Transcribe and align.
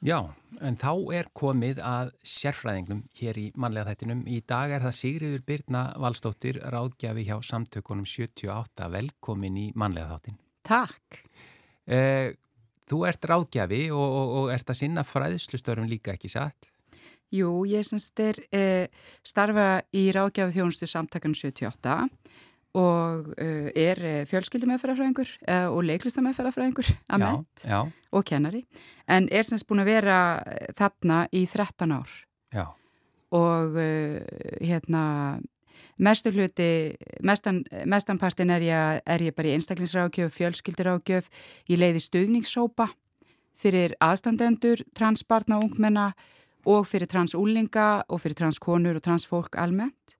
Já, 0.00 0.32
en 0.64 0.78
þá 0.80 0.92
er 1.12 1.26
komið 1.36 1.82
að 1.84 2.14
sérfræðingnum 2.24 3.02
hér 3.18 3.36
í 3.36 3.42
mannlega 3.60 3.92
þættinum. 3.92 4.22
Í 4.32 4.38
dag 4.48 4.72
er 4.72 4.80
það 4.86 4.94
Sigriður 4.96 5.42
Byrna 5.50 5.82
Valstóttir, 6.00 6.56
ráðgjafi 6.72 7.26
hjá 7.28 7.34
samtökunum 7.44 8.06
78. 8.08 8.88
Velkomin 8.94 9.58
í 9.60 9.66
mannlega 9.76 10.14
þáttin. 10.14 10.38
Takk. 10.64 11.20
Eh, 11.84 12.32
þú 12.88 13.02
ert 13.10 13.28
ráðgjafi 13.28 13.82
og, 13.92 14.06
og, 14.22 14.32
og 14.40 14.54
ert 14.54 14.72
að 14.72 14.80
sinna 14.80 15.04
fræðslustörum 15.04 15.90
líka 15.90 16.16
ekki 16.16 16.32
satt? 16.32 16.70
Jú, 17.36 17.52
ég 17.68 17.84
semst 17.84 18.24
er 18.24 18.40
eh, 18.56 18.88
starfa 19.20 19.82
í 19.92 20.08
ráðgjafi 20.16 20.56
þjónustu 20.56 20.88
samtökunum 20.88 21.36
78 21.36 22.08
og 22.78 23.30
uh, 23.34 23.68
er 23.74 23.98
eh, 23.98 24.26
fjölskyldumæðferðarfræðingur 24.30 25.30
uh, 25.42 25.68
og 25.74 25.80
leiklistamæðferðarfræðingur 25.88 26.90
að 27.10 27.24
ment 27.24 27.64
og 28.14 28.26
kennari 28.26 28.60
en 29.10 29.26
er 29.26 29.46
semst 29.46 29.66
búin 29.66 29.82
að 29.82 29.90
vera 29.90 30.18
þarna 30.78 31.24
í 31.34 31.46
13 31.50 31.96
ár. 31.96 32.12
Já. 32.54 32.66
og 33.34 33.74
uh, 33.78 34.20
hérna 34.62 35.02
mestur 35.98 36.34
hluti, 36.34 36.94
mestan, 37.22 37.64
mestanpartin 37.86 38.50
er 38.54 38.64
ég, 38.64 39.02
er 39.04 39.22
ég 39.22 39.34
bara 39.36 39.50
í 39.50 39.54
einstaklingsrákjöf, 39.58 40.32
fjölskyldurákjöf, 40.34 41.28
ég 41.68 41.80
leiði 41.80 42.02
stuðningssópa 42.04 42.88
fyrir 43.60 43.94
aðstandendur, 44.00 44.84
transbarna 44.96 45.58
og 45.58 45.68
ungmenna 45.68 46.10
og 46.68 46.86
fyrir 46.88 47.08
transúlinga 47.10 48.04
og 48.08 48.22
fyrir 48.22 48.38
transkonur 48.38 49.00
og 49.00 49.04
transfólk 49.04 49.58
almennt 49.60 50.19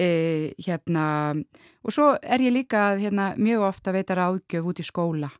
e, 0.00 0.52
hérna, 0.62 1.04
og 1.82 1.94
svo 1.94 2.12
er 2.22 2.44
ég 2.44 2.54
líka 2.54 2.92
hérna, 3.00 3.32
mjög 3.36 3.68
ofta 3.68 3.94
veitar 3.94 4.22
ágjöf 4.22 4.68
út 4.72 4.82
í 4.82 4.86
skóla 4.86 5.30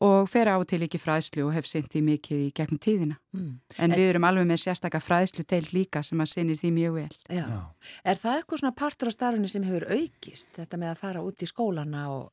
og 0.00 0.28
fer 0.30 0.48
á 0.48 0.56
til 0.64 0.80
ekki 0.86 1.00
fræðslu 1.00 1.46
og 1.46 1.54
hef 1.56 1.68
syndið 1.68 2.04
mikið 2.06 2.44
í 2.46 2.50
gegnum 2.56 2.80
tíðina. 2.80 3.16
Mm. 3.36 3.54
En 3.78 3.94
við 3.94 4.12
erum 4.12 4.26
alveg 4.28 4.46
með 4.48 4.62
sérstakka 4.64 5.02
fræðslu 5.02 5.44
til 5.48 5.62
líka 5.74 6.02
sem 6.06 6.20
að 6.22 6.30
sinni 6.32 6.56
því 6.56 6.70
mjög 6.78 6.94
vel. 6.96 7.16
Já. 7.28 7.44
Já. 7.44 7.60
Er 8.04 8.20
það 8.20 8.38
eitthvað 8.38 8.62
svona 8.62 8.76
partur 8.78 9.12
á 9.12 9.16
starfunni 9.16 9.50
sem 9.52 9.66
hefur 9.68 9.88
aukist, 9.92 10.48
þetta 10.56 10.80
með 10.80 10.94
að 10.94 11.02
fara 11.04 11.26
út 11.26 11.44
í 11.44 11.50
skólana 11.50 12.06
og... 12.14 12.30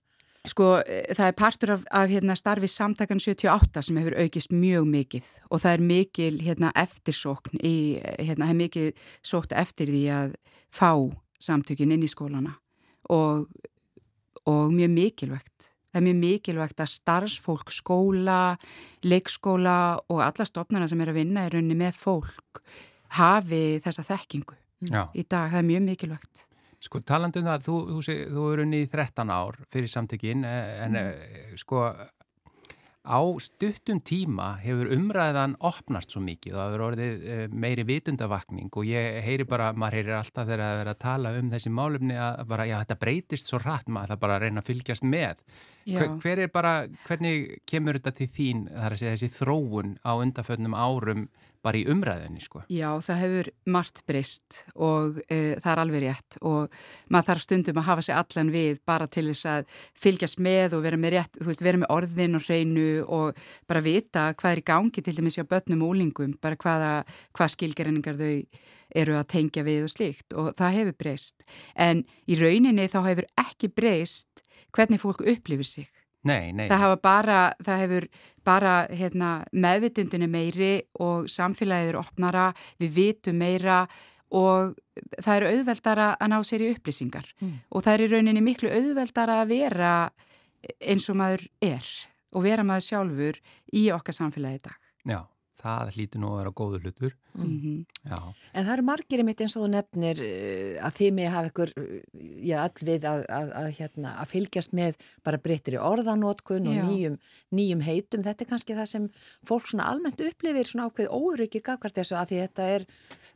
Sko, 0.47 0.69
e, 0.87 1.01
það 1.11 1.25
er 1.27 1.35
partur 1.35 1.73
af, 1.75 1.81
af 1.99 2.11
hérna, 2.13 2.35
starfi 2.39 2.69
samtakan 2.71 3.19
78 3.19 3.83
sem 3.89 3.97
hefur 3.99 4.15
aukist 4.23 4.53
mjög 4.55 4.87
mikið 4.87 5.31
og 5.49 5.65
það 5.65 5.73
er 5.73 5.87
mikil 5.89 6.35
hérna, 6.45 6.71
eftirsókn 6.79 7.59
í, 7.59 7.99
hérna, 8.23 8.47
hefur 8.47 8.61
mikið 8.63 9.09
sókt 9.19 9.51
eftir 9.51 9.91
því 9.91 10.05
að 10.15 10.37
fá 10.71 10.93
samtökin 11.43 11.93
inn 11.95 12.05
í 12.05 12.11
skólana 12.11 12.53
og, 13.09 13.47
og 14.45 14.73
mjög 14.73 14.91
mikilvægt. 14.93 15.69
Það 15.89 16.01
er 16.01 16.05
mjög 16.05 16.19
mikilvægt 16.19 16.83
að 16.83 16.91
starfsfólk, 16.93 17.71
skóla, 17.73 18.41
leikskóla 19.01 19.77
og 20.11 20.21
alla 20.21 20.45
stofnarna 20.45 20.89
sem 20.89 21.01
er 21.01 21.13
að 21.13 21.21
vinna 21.23 21.47
í 21.47 21.53
rauninni 21.55 21.79
með 21.79 21.97
fólk 21.97 22.61
hafi 23.17 23.79
þessa 23.81 24.05
þekkingu 24.05 24.57
Já. 24.85 25.07
í 25.17 25.25
dag. 25.25 25.49
Það 25.49 25.59
er 25.63 25.67
mjög 25.71 25.83
mikilvægt. 25.87 26.45
Sko 26.79 27.01
talandu 27.03 27.41
um 27.41 27.49
það, 27.49 27.65
þú, 27.65 27.77
þú, 27.89 28.13
þú 28.35 28.45
er 28.53 28.61
unni 28.63 28.83
í 28.85 28.91
13 28.91 29.33
ár 29.33 29.57
fyrir 29.73 29.91
samtökin 29.91 30.45
en 30.47 30.93
mm. 30.93 30.99
Eh, 31.01 31.57
sko 31.59 31.89
Á 33.09 33.21
stuttum 33.41 33.97
tíma 34.05 34.51
hefur 34.61 34.91
umræðan 34.93 35.55
opnast 35.65 36.13
svo 36.13 36.21
mikið 36.21 36.53
og 36.53 36.59
það 36.59 36.67
hefur 36.69 36.83
orðið 36.87 37.23
eh, 37.25 37.41
meiri 37.49 37.85
vitundavakning 37.89 38.69
og 38.69 38.85
ég 38.85 39.17
heyri 39.25 39.47
bara, 39.49 39.71
maður 39.73 39.97
heyrir 39.97 40.17
alltaf 40.19 40.45
þegar 40.45 40.61
það 40.61 40.81
er 40.83 40.91
að 40.91 40.99
tala 41.01 41.31
um 41.39 41.49
þessi 41.49 41.71
málumni 41.73 42.19
að 42.21 42.43
bara, 42.51 42.67
já, 42.69 42.75
þetta 42.83 42.99
breytist 43.01 43.49
svo 43.49 43.61
rætt 43.63 43.89
maður, 43.89 44.13
það 44.13 44.21
bara 44.27 44.37
að 44.37 44.45
reyna 44.45 44.61
að 44.61 44.69
fylgjast 44.69 45.07
með. 45.09 45.41
Hver, 45.97 46.15
hver 46.23 46.43
er 46.45 46.53
bara, 46.53 46.73
hvernig 47.07 47.59
kemur 47.69 47.99
þetta 47.99 48.15
til 48.17 48.29
þín, 48.35 48.65
þar 48.73 48.95
að 48.95 49.01
segja 49.01 49.17
þessi 49.17 49.35
þróun 49.39 49.95
á 50.05 50.11
undaföldnum 50.19 50.77
árum 50.77 51.29
bara 51.65 51.79
í 51.79 51.85
umræðinni 51.91 52.41
sko. 52.43 52.61
Já, 52.71 52.87
það 53.03 53.21
hefur 53.23 53.49
margt 53.73 54.01
breyst 54.07 54.61
og 54.75 55.19
e, 55.27 55.57
það 55.59 55.71
er 55.73 55.81
alveg 55.83 56.03
rétt 56.05 56.37
og 56.47 56.79
maður 57.11 57.29
þarf 57.29 57.45
stundum 57.45 57.81
að 57.81 57.87
hafa 57.89 58.05
sig 58.07 58.15
allan 58.15 58.53
við 58.53 58.79
bara 58.87 59.09
til 59.11 59.25
þess 59.27 59.49
að 59.53 59.75
fylgjast 59.99 60.43
með 60.45 60.77
og 60.77 60.85
vera 60.87 60.99
með 61.01 61.15
rétt, 61.17 61.39
þú 61.39 61.49
veist, 61.51 61.65
vera 61.65 61.81
með 61.81 61.93
orðin 61.97 62.39
og 62.39 62.47
hreinu 62.47 62.89
og 63.03 63.43
bara 63.67 63.83
vita 63.83 64.29
hvað 64.39 64.55
er 64.55 64.63
í 64.63 64.67
gangi 64.71 65.03
til 65.03 65.15
dæmis 65.19 65.39
hjá 65.39 65.47
börnum 65.51 65.83
og 65.83 65.95
úlingum, 65.95 66.35
bara 66.41 66.59
hvaða, 66.59 66.91
hvað 67.35 67.55
skilgerinningar 67.57 68.19
þau 68.19 68.35
eru 68.95 69.19
að 69.19 69.27
tengja 69.29 69.63
við 69.65 69.83
og 69.85 69.91
slíkt 69.93 70.33
og 70.33 70.49
það 70.57 70.77
hefur 70.79 70.95
breyst. 71.03 71.43
En 71.77 72.01
í 72.25 72.37
rauninni 72.39 72.87
þá 72.89 72.99
hefur 73.05 73.27
ekki 73.37 73.69
breyst 73.75 74.28
hvernig 74.75 75.01
fólk 75.01 75.23
upplifir 75.25 75.67
sig 75.67 75.89
Nei, 76.27 76.51
nei. 76.51 76.65
Það, 76.67 76.97
bara, 76.99 77.37
það 77.63 77.81
hefur 77.83 78.05
bara 78.47 78.73
hérna, 78.91 79.29
meðvitundinu 79.55 80.27
meiri 80.27 80.73
og 80.99 81.29
samfélagið 81.31 81.93
er 81.93 81.99
opnara, 82.01 82.49
við 82.81 82.91
vitum 82.97 83.39
meira 83.39 83.85
og 84.35 84.75
það 85.15 85.35
eru 85.37 85.53
auðveldara 85.53 86.09
að 86.19 86.31
ná 86.33 86.37
sér 86.43 86.65
í 86.65 86.73
upplýsingar 86.73 87.31
mm. 87.39 87.55
og 87.71 87.85
það 87.85 87.93
er 87.93 88.03
í 88.03 88.09
rauninni 88.11 88.43
miklu 88.45 88.73
auðveldara 88.73 89.39
að 89.45 89.55
vera 89.55 89.93
eins 90.83 91.07
og 91.07 91.21
maður 91.21 91.47
er 91.63 91.87
og 92.35 92.45
vera 92.45 92.67
maður 92.67 92.89
sjálfur 92.89 93.39
í 93.79 93.87
okkar 93.95 94.19
samfélagið 94.19 94.65
dag. 94.67 94.89
Já 95.07 95.21
það 95.59 95.91
hlýtur 95.95 96.21
nú 96.21 96.31
að 96.31 96.39
vera 96.39 96.53
góður 96.55 96.85
hlutur. 96.85 97.15
Mm 97.35 97.55
-hmm. 97.59 98.33
En 98.53 98.65
það 98.65 98.73
eru 98.73 98.85
margir 98.87 99.19
í 99.19 99.23
mitt 99.23 99.41
eins 99.41 99.55
og 99.55 99.63
þú 99.63 99.69
nefnir 99.73 100.21
eh, 100.23 100.85
að 100.85 100.95
þið 100.97 101.13
með 101.13 101.29
hafa 101.35 101.49
ykkur 101.51 101.73
eh, 101.77 102.01
já, 102.49 102.57
all 102.63 102.85
við 102.89 103.07
að, 103.11 103.25
að, 103.29 103.51
að, 103.61 103.69
hérna, 103.79 104.09
að 104.21 104.31
fylgjast 104.33 104.73
með 104.73 104.93
bara 105.23 105.37
breyttir 105.37 105.77
í 105.77 105.83
orðanótkun 105.91 106.67
og 106.67 106.79
nýjum, 106.89 107.17
nýjum 107.51 107.81
heitum. 107.81 108.23
Þetta 108.23 108.43
er 108.43 108.49
kannski 108.49 108.75
það 108.75 108.85
sem 108.85 109.09
fólk 109.45 109.67
svona 109.67 109.89
almennt 109.91 110.21
upplifir 110.21 110.67
svona 110.67 110.87
ákveð 110.89 111.09
óryggi 111.09 111.61
gafkvært 111.61 111.95
þessu 111.95 112.15
að 112.15 112.29
því 112.29 112.37
þetta 112.43 112.63
er 112.63 112.85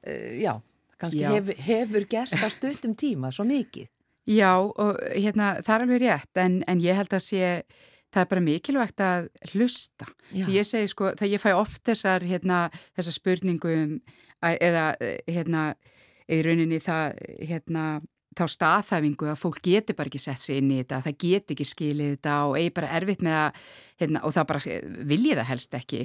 uh, 0.07 0.31
já, 0.39 0.53
kannski 0.97 1.21
já. 1.21 1.31
Hef, 1.31 1.57
hefur 1.57 2.05
gerst 2.09 2.39
á 2.39 2.47
stuttum 2.49 2.95
tíma 2.95 3.31
svo 3.31 3.45
mikið. 3.45 3.87
Já, 4.23 4.55
og 4.55 4.99
hérna 5.11 5.57
það 5.59 5.75
er 5.75 5.81
alveg 5.83 6.01
rétt 6.01 6.39
en, 6.39 6.61
en 6.67 6.79
ég 6.79 6.95
held 6.95 7.11
að 7.11 7.25
sé 7.25 7.47
það 8.13 8.21
er 8.23 8.29
bara 8.31 8.45
mikilvægt 8.45 9.03
að 9.03 9.27
hlusta. 9.53 10.07
Því 10.31 10.57
ég 10.59 10.67
segi 10.69 10.91
sko, 10.91 11.11
þegar 11.17 11.33
ég 11.33 11.43
fæ 11.43 11.51
oft 11.57 11.83
þessar, 11.89 12.25
hérna, 12.27 12.63
þessar 12.97 13.17
spurningum 13.17 13.99
eða, 14.43 14.87
hérna, 15.27 15.67
í 16.31 16.41
rauninni 16.45 16.79
það, 16.83 17.17
hérna, 17.49 17.85
þá 18.37 18.45
staðhæfingu 18.49 19.29
að 19.29 19.41
fólk 19.41 19.61
getur 19.65 19.97
bara 19.97 20.09
ekki 20.09 20.21
sett 20.21 20.41
sér 20.41 20.61
inn 20.61 20.71
í 20.73 20.79
þetta, 20.81 21.01
það 21.05 21.17
getur 21.23 21.55
ekki 21.55 21.67
skilið 21.69 22.13
þetta 22.15 22.37
og 22.47 22.55
eigi 22.59 22.73
bara 22.79 22.93
erfitt 22.97 23.25
með 23.25 23.39
að, 23.39 23.61
hérna, 24.01 24.23
og 24.25 24.33
það 24.35 24.47
bara 24.49 24.77
viljið 25.11 25.39
það 25.39 25.49
helst 25.49 25.77
ekki. 25.77 26.01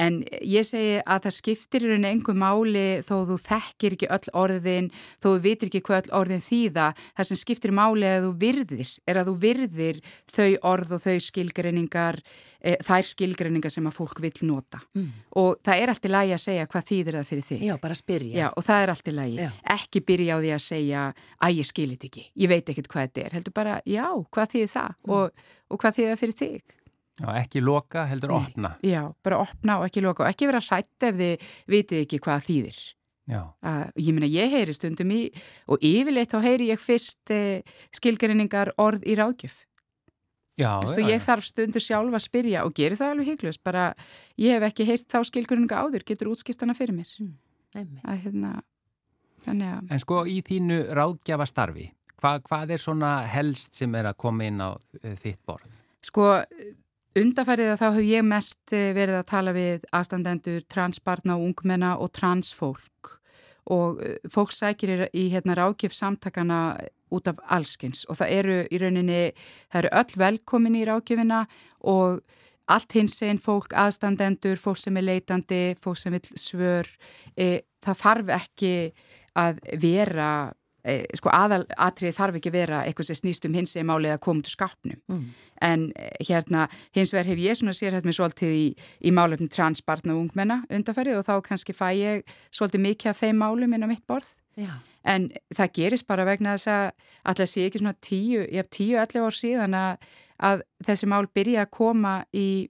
En 0.00 0.22
ég 0.40 0.64
segi 0.64 1.00
að 1.02 1.26
það 1.26 1.34
skiptir 1.36 1.84
í 1.84 1.90
rauninu 1.90 2.08
einhver 2.08 2.38
máli 2.38 2.86
þó 3.04 3.14
þú 3.28 3.36
þekkir 3.42 3.96
ekki 3.96 4.08
öll 4.16 4.30
orðin, 4.42 4.88
þó 5.20 5.26
þú 5.28 5.34
vitir 5.44 5.68
ekki 5.68 5.82
hvað 5.88 6.00
öll 6.00 6.14
orðin 6.22 6.44
þýða. 6.44 6.86
Það 7.18 7.28
sem 7.28 7.40
skiptir 7.42 7.74
máli 7.76 8.08
að 8.08 8.26
þú 8.26 8.32
virðir, 8.42 8.94
er 9.08 9.20
að 9.20 9.30
þú 9.30 9.36
virðir 9.42 10.00
þau 10.32 10.48
orð 10.72 10.96
og 10.96 11.04
þau 11.04 11.16
skilgreiningar, 11.26 12.20
e, 12.62 12.76
þær 12.86 13.08
skilgreiningar 13.10 13.74
sem 13.74 13.88
að 13.88 13.98
fólk 13.98 14.22
vil 14.24 14.32
nota. 14.48 14.80
Mm. 14.96 15.10
Og 15.42 15.60
það 15.64 15.82
er 15.84 15.92
alltaf 15.92 16.14
lægi 16.14 16.36
að 16.36 16.44
segja 16.46 16.68
hvað 16.72 16.88
þýðir 16.92 17.18
það 17.18 17.30
fyrir 17.32 17.48
þig. 17.50 17.64
Já, 17.68 17.74
bara 17.82 17.98
spyrja. 17.98 18.36
Já, 18.38 18.48
og 18.56 18.66
það 18.66 18.84
er 18.84 18.94
alltaf 18.94 19.18
lægi. 19.18 19.48
Ekki 19.76 20.04
byrja 20.08 20.36
á 20.36 20.42
því 20.42 20.52
að 20.56 20.62
segja, 20.66 21.06
að 21.42 21.58
ég 21.58 21.68
skilit 21.68 22.06
ekki, 22.08 22.28
ég 22.44 22.52
veit 22.52 22.72
ekkert 22.72 22.92
hvað 22.92 23.08
þetta 23.08 23.26
er. 23.26 23.34
Heldur 23.38 23.56
bara, 23.56 23.80
já, 23.88 24.06
hvað 24.32 24.54
þýðir 24.56 24.72
það 24.72 24.94
mm. 24.94 25.16
og, 25.18 25.50
og 25.68 25.82
hvað 25.82 25.98
þýðir 25.98 26.14
það 26.14 26.22
fyrir 26.22 26.40
þig? 26.40 26.78
Já, 27.20 27.28
ekki 27.36 27.60
loka, 27.60 28.06
heldur 28.08 28.32
Nei. 28.32 28.38
opna. 28.40 28.72
Já, 28.86 29.02
bara 29.24 29.42
opna 29.42 29.78
og 29.80 29.86
ekki 29.88 30.02
loka 30.04 30.24
og 30.24 30.30
ekki 30.30 30.48
vera 30.48 30.62
hrætt 30.64 31.08
ef 31.08 31.18
þið 31.18 31.50
vitið 31.74 32.04
ekki 32.06 32.20
hvað 32.24 32.46
þýðir. 32.46 32.78
Já. 33.30 33.42
Uh, 33.62 33.84
ég 34.00 34.14
minna, 34.16 34.28
ég 34.30 34.50
heyri 34.50 34.74
stundum 34.74 35.12
í 35.14 35.20
og 35.70 35.82
yfirleitt 35.84 36.32
þá 36.32 36.40
heyri 36.42 36.70
ég 36.72 36.80
fyrst 36.82 37.30
uh, 37.34 37.60
skilgrinningar 37.94 38.72
orð 38.82 39.04
í 39.06 39.14
ráðgjöf. 39.18 39.60
Já, 40.58 40.80
Vistu, 40.82 41.00
já, 41.00 41.06
já. 41.06 41.12
Ég 41.14 41.22
þarf 41.24 41.46
stundur 41.48 41.82
sjálf 41.84 42.16
að 42.16 42.24
spyrja 42.26 42.64
og 42.66 42.74
geri 42.76 42.98
það 42.98 43.14
alveg 43.14 43.30
hygglust, 43.32 43.62
bara 43.64 43.86
ég 44.40 44.56
hef 44.56 44.66
ekki 44.68 44.88
heyrt 44.88 45.08
þá 45.08 45.22
skilgrinninga 45.30 45.80
áður, 45.80 46.04
getur 46.08 46.32
útskistana 46.32 46.76
fyrir 46.76 46.96
mér. 46.98 47.14
Mm, 47.22 47.94
að, 48.04 48.18
hérna, 48.26 48.52
þannig 49.46 49.72
að... 49.76 49.94
En 49.94 50.02
sko 50.02 50.24
í 50.28 50.40
þínu 50.44 50.82
ráðgjafastarfi, 50.98 51.88
hva, 52.20 52.34
hvað 52.44 52.74
er 52.76 52.84
svona 52.84 53.14
helst 53.32 53.80
sem 53.80 53.96
er 53.96 54.10
að 54.12 54.20
koma 54.26 54.50
inn 54.50 54.60
á 54.60 54.76
uh, 54.76 55.14
þitt 55.22 55.40
borð? 55.48 55.72
Sko 56.02 56.28
Undafærið 57.12 57.74
að 57.74 57.80
þá 57.80 57.88
hef 57.90 58.06
ég 58.08 58.24
mest 58.24 58.72
eh, 58.72 58.90
verið 58.96 59.18
að 59.18 59.28
tala 59.28 59.52
við 59.52 59.82
aðstandendur, 59.92 60.62
transbarna 60.64 61.34
og 61.36 61.50
ungmenna 61.50 61.90
og 62.00 62.08
transfólk. 62.16 63.10
Og 63.72 64.00
eh, 64.00 64.14
fólk 64.32 64.54
sækir 64.56 65.08
í 65.12 65.26
hérna 65.34 65.56
rákjöf 65.58 65.92
samtakana 65.92 66.62
út 67.12 67.28
af 67.28 67.42
allskins 67.52 68.06
og 68.08 68.16
það 68.22 68.32
eru 68.38 68.54
í 68.64 68.80
rauninni, 68.80 69.20
það 69.68 69.82
eru 69.82 69.90
öll 70.00 70.16
velkomin 70.22 70.78
í 70.80 70.86
rákjöfina 70.88 71.42
og 71.92 72.22
allt 72.72 72.96
hins 72.96 73.18
einn 73.26 73.42
fólk, 73.42 73.74
aðstandendur, 73.76 74.56
fólk 74.56 74.80
sem 74.80 74.96
er 74.96 75.04
leitandi, 75.04 75.62
fólk 75.82 76.00
sem 76.00 76.16
vil 76.16 76.40
svör, 76.40 76.88
e, 77.36 77.66
það 77.84 78.00
þarf 78.06 78.32
ekki 78.38 78.74
að 79.36 79.60
vera 79.82 80.30
e, 80.84 81.02
sko 81.18 81.30
aðalatrið 81.32 82.14
þarf 82.16 82.38
ekki 82.38 82.52
vera 82.54 82.82
eitthvað 82.86 83.10
sem 83.10 83.20
snýst 83.20 83.46
um 83.48 83.56
hins 83.56 83.74
eða 83.76 83.88
málið 83.92 84.14
að 84.14 84.22
koma 84.26 84.44
til 84.44 84.54
skapnum 84.54 84.98
mm. 85.10 85.24
en 85.68 85.84
e, 85.94 86.08
hérna 86.28 86.66
hins 86.96 87.12
vegar 87.14 87.30
hef 87.30 87.42
ég 87.42 87.58
svona 87.58 87.74
sér 87.76 87.96
hérna 87.96 88.14
svolítið 88.16 88.54
í, 88.56 88.64
í 89.08 89.14
málefnum 89.14 89.50
transbarn 89.52 90.14
og 90.14 90.22
ungmenna 90.24 90.62
undarfærið 90.70 91.20
og 91.20 91.26
þá 91.28 91.34
kannski 91.48 91.76
fæ 91.76 91.88
ég 91.98 92.34
svolítið 92.50 92.86
mikið 92.88 93.12
af 93.12 93.22
þeim 93.22 93.42
málum 93.44 93.76
inn 93.76 93.86
á 93.86 93.90
mitt 93.90 94.04
borð 94.10 94.34
Já. 94.58 94.74
en 95.08 95.30
það 95.54 95.74
gerist 95.78 96.08
bara 96.10 96.26
vegna 96.28 96.56
þess 96.58 96.72
að 96.72 96.90
alltaf 97.30 97.52
sé 97.52 97.66
ekki 97.66 97.80
svona 97.80 97.96
tíu, 98.04 98.42
ég 98.44 98.60
hef 98.60 98.72
tíu 98.74 98.98
allir 99.00 99.24
ár 99.24 99.36
síðan 99.36 99.78
að, 99.78 100.08
að 100.42 100.66
þessi 100.84 101.08
mál 101.08 101.24
byrja 101.32 101.64
að 101.64 101.74
koma 101.78 102.18
í 102.36 102.68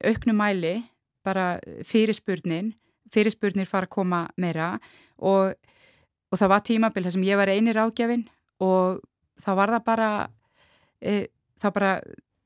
auknum 0.00 0.38
mæli 0.40 0.78
bara 1.26 1.58
fyrirspurnin 1.84 2.72
fyrirspurnir 3.12 3.68
fara 3.68 3.88
að 3.88 3.94
koma 3.96 4.20
meira 4.40 4.76
og 5.18 5.52
og 6.30 6.38
það 6.38 6.52
var 6.54 6.64
tímabil 6.66 7.04
þar 7.06 7.16
sem 7.16 7.28
ég 7.28 7.40
var 7.40 7.52
einir 7.52 7.80
ágjafin 7.80 8.26
og 8.62 9.00
þá 9.40 9.50
var 9.58 9.74
það 9.76 9.84
bara 9.86 10.10
e, 11.00 11.14
það 11.60 11.76
bara, 11.76 11.92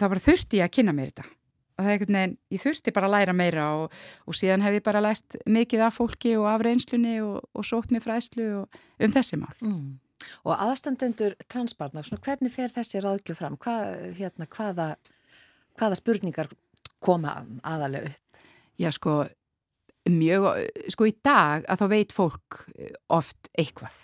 það 0.00 0.14
bara 0.14 0.26
þurfti 0.28 0.60
ég 0.60 0.68
að 0.68 0.76
kynna 0.78 0.94
mér 0.96 1.12
þetta 1.12 1.26
og 1.74 1.82
það 1.82 1.88
er 1.88 1.96
einhvern 1.96 2.18
veginn, 2.18 2.36
ég 2.54 2.62
þurfti 2.62 2.94
bara 2.94 3.08
að 3.08 3.14
læra 3.16 3.34
meira 3.34 3.66
og, 3.80 3.98
og 4.30 4.38
síðan 4.38 4.62
hef 4.62 4.78
ég 4.78 4.86
bara 4.86 5.02
lært 5.02 5.36
mikið 5.50 5.84
af 5.88 5.98
fólki 5.98 6.36
og 6.38 6.48
af 6.52 6.62
reynslunni 6.62 7.18
og, 7.24 7.40
og 7.50 7.66
sótt 7.66 7.94
mér 7.94 8.04
fræslu 8.04 8.48
um 8.62 9.14
þessi 9.14 9.40
mál 9.40 9.54
mm. 9.60 9.92
Og 10.48 10.54
aðstandendur 10.56 11.34
transbarnar, 11.52 12.06
hvernig 12.24 12.52
fer 12.54 12.72
þessi 12.72 13.02
ráðgjöf 13.04 13.42
fram? 13.42 13.58
Hva, 13.60 13.74
hérna, 14.16 14.46
hvaða, 14.48 14.86
hvaða 15.76 15.98
spurningar 15.98 16.48
koma 17.04 17.34
aðalega 17.60 18.08
upp? 18.08 18.40
Já 18.80 18.88
sko 18.94 19.18
mjög, 20.10 20.48
sko 20.92 21.08
í 21.08 21.14
dag 21.24 21.64
að 21.70 21.80
þá 21.80 21.86
veit 21.92 22.12
fólk 22.14 22.60
eh, 22.76 22.92
oft 23.12 23.50
eitthvað. 23.56 23.96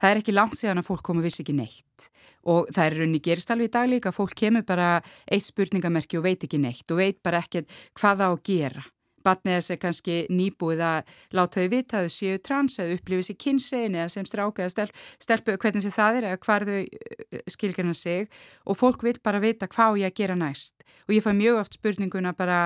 Það 0.00 0.10
er 0.10 0.20
ekki 0.20 0.34
langt 0.34 0.58
síðan 0.58 0.82
að 0.82 0.88
fólk 0.90 1.04
komu 1.06 1.24
viss 1.24 1.40
ekki 1.40 1.56
neitt 1.56 2.08
og 2.50 2.68
það 2.74 2.86
er 2.86 2.96
raunni 3.00 3.20
gerist 3.24 3.52
alveg 3.52 3.70
í 3.70 3.72
dag 3.72 3.88
líka 3.88 4.10
að 4.10 4.18
fólk 4.18 4.34
kemur 4.36 4.64
bara 4.68 4.88
eitt 5.24 5.46
spurningamerki 5.46 6.18
og 6.18 6.26
veit 6.26 6.44
ekki 6.44 6.60
neitt 6.60 6.90
og 6.92 7.00
veit 7.00 7.22
bara 7.24 7.40
ekkert 7.44 7.70
hvað 7.96 8.20
það 8.20 8.28
á 8.28 8.32
að 8.34 8.42
gera 8.50 8.84
batnið 9.24 9.56
þess 9.58 9.72
að 9.74 9.80
kannski 9.82 10.16
nýbúið 10.32 10.82
að 10.84 11.14
láta 11.36 11.62
þau 11.62 11.70
vita 11.72 11.98
að 11.98 12.06
þau 12.06 12.14
séu 12.16 12.40
trans 12.44 12.78
eða 12.82 12.98
upplifið 12.98 13.26
sér 13.28 13.38
kynsegin 13.44 13.98
eða 13.98 14.12
sem 14.12 14.28
stráka 14.28 14.64
eða 14.64 14.74
stelp, 14.74 15.00
stelpu 15.22 15.56
hvernig 15.62 15.84
sem 15.84 15.94
það 15.94 16.18
er 16.18 16.28
eða 16.30 16.40
hvar 16.44 16.66
þau 16.68 16.76
eh, 16.78 17.42
skilgjana 17.54 17.96
sig. 17.98 18.28
Og 18.68 18.78
fólk 18.78 19.04
vil 19.06 19.16
bara 19.24 19.42
vita 19.42 19.68
hvað 19.70 20.00
ég 20.02 20.12
að 20.12 20.20
gera 20.20 20.38
næst. 20.38 20.86
Og 21.08 21.16
ég 21.16 21.24
fæ 21.24 21.32
mjög 21.36 21.60
oft 21.62 21.78
spurninguna 21.78 22.34
bara 22.36 22.60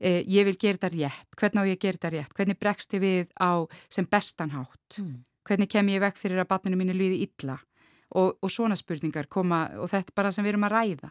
eh, 0.00 0.24
ég 0.24 0.48
vil 0.48 0.56
gera 0.56 0.80
þetta 0.80 0.92
rétt, 0.96 1.38
hvernig 1.38 1.62
á 1.62 1.68
ég 1.68 1.78
að 1.78 1.84
gera 1.86 2.00
þetta 2.00 2.12
rétt, 2.16 2.34
hvernig 2.36 2.60
bregst 2.60 2.98
ég 2.98 3.04
við 3.04 3.30
á 3.38 3.52
sem 3.92 4.08
bestanhátt, 4.08 4.98
mm. 4.98 5.14
hvernig 5.48 5.70
kem 5.72 5.94
ég 5.94 6.02
vekk 6.04 6.20
fyrir 6.20 6.42
að 6.42 6.50
batninu 6.52 6.80
mínu 6.80 6.96
líði 6.96 7.22
illa? 7.28 7.60
Og, 8.16 8.38
og 8.40 8.48
svona 8.48 8.72
spurningar 8.72 9.26
koma 9.28 9.66
og 9.76 9.90
þetta 9.92 10.14
er 10.14 10.16
bara 10.16 10.30
sem 10.32 10.46
við 10.46 10.54
erum 10.54 10.64
að 10.64 10.72
ræða 10.78 11.10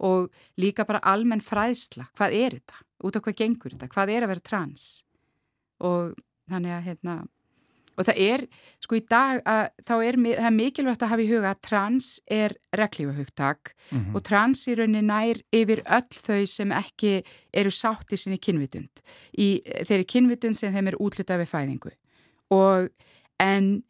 og 0.00 0.30
líka 0.60 0.86
bara 0.88 1.02
almenn 1.04 1.44
fræðsla, 1.44 2.08
hvað 2.16 2.36
er 2.36 2.56
þetta? 2.58 2.84
út 3.04 3.16
á 3.16 3.20
hvað 3.24 3.36
gengur 3.40 3.74
þetta, 3.74 3.90
hvað 3.90 4.14
er 4.14 4.24
að 4.24 4.32
vera 4.34 4.46
trans 4.46 4.86
og 5.80 6.16
þannig 6.50 6.74
að 6.74 6.86
hérna, 6.88 7.14
og 7.96 8.06
það 8.08 8.20
er 8.24 8.44
sko 8.82 8.96
í 8.98 9.02
dag 9.08 9.40
að 9.48 9.62
þá 9.88 9.94
er 9.96 10.18
er 10.32 10.54
mikilvægt 10.54 11.04
að 11.04 11.12
hafa 11.12 11.24
í 11.24 11.28
huga 11.30 11.52
að 11.52 11.62
trans 11.68 12.10
er 12.30 12.56
reglífa 12.76 13.16
hugtak 13.16 13.72
mm 13.72 13.98
-hmm. 13.98 14.14
og 14.14 14.24
trans 14.24 14.66
í 14.68 14.76
rauninni 14.76 15.02
nær 15.06 15.42
yfir 15.52 15.82
öll 15.84 16.16
þau 16.16 16.46
sem 16.46 16.72
ekki 16.72 17.22
eru 17.52 17.70
sátt 17.70 18.12
í 18.12 18.16
sinni 18.16 18.38
kynvitund 18.38 19.04
í 19.38 19.60
þeirri 19.64 20.04
kynvitund 20.04 20.56
sem 20.56 20.72
þeim 20.72 20.88
er 20.88 21.00
útlitað 21.00 21.44
við 21.44 21.52
fæðingu 21.54 21.92
og 22.50 22.90
en 23.40 23.82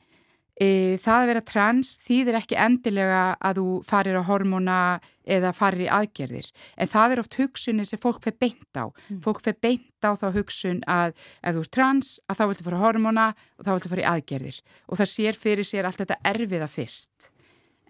það 0.61 1.15
að 1.15 1.29
vera 1.31 1.41
trans 1.49 1.95
þýðir 2.05 2.37
ekki 2.37 2.57
endilega 2.61 3.21
að 3.41 3.61
þú 3.61 3.67
farir 3.89 4.19
á 4.21 4.29
hormóna 4.29 4.79
eða 5.25 5.53
farir 5.57 5.87
í 5.87 5.93
aðgerðir 5.93 6.51
en 6.77 6.91
það 6.91 7.15
er 7.15 7.23
oft 7.23 7.37
hugsunni 7.39 7.87
sem 7.89 8.01
fólk 8.03 8.19
fyrir 8.25 8.37
beint 8.43 8.77
á. 8.77 8.93
Mm. 9.09 9.23
Fólk 9.25 9.41
fyrir 9.41 9.61
beint 9.65 10.05
á 10.05 10.13
þá 10.21 10.27
hugsun 10.35 10.83
að 10.85 11.15
ef 11.17 11.57
þú 11.57 11.63
er 11.65 11.71
trans 11.77 12.11
að 12.29 12.41
þá 12.41 12.45
viltu 12.51 12.67
fara 12.67 12.81
á 12.81 12.85
hormóna 12.85 13.29
og 13.57 13.65
þá 13.65 13.71
viltu 13.73 13.93
fara 13.93 14.05
í 14.05 14.11
aðgerðir 14.11 14.59
og 14.89 15.01
það 15.01 15.13
sér 15.15 15.41
fyrir 15.47 15.71
sér 15.71 15.89
allt 15.89 16.03
þetta 16.03 16.21
erfiða 16.35 16.69
fyrst. 16.69 17.31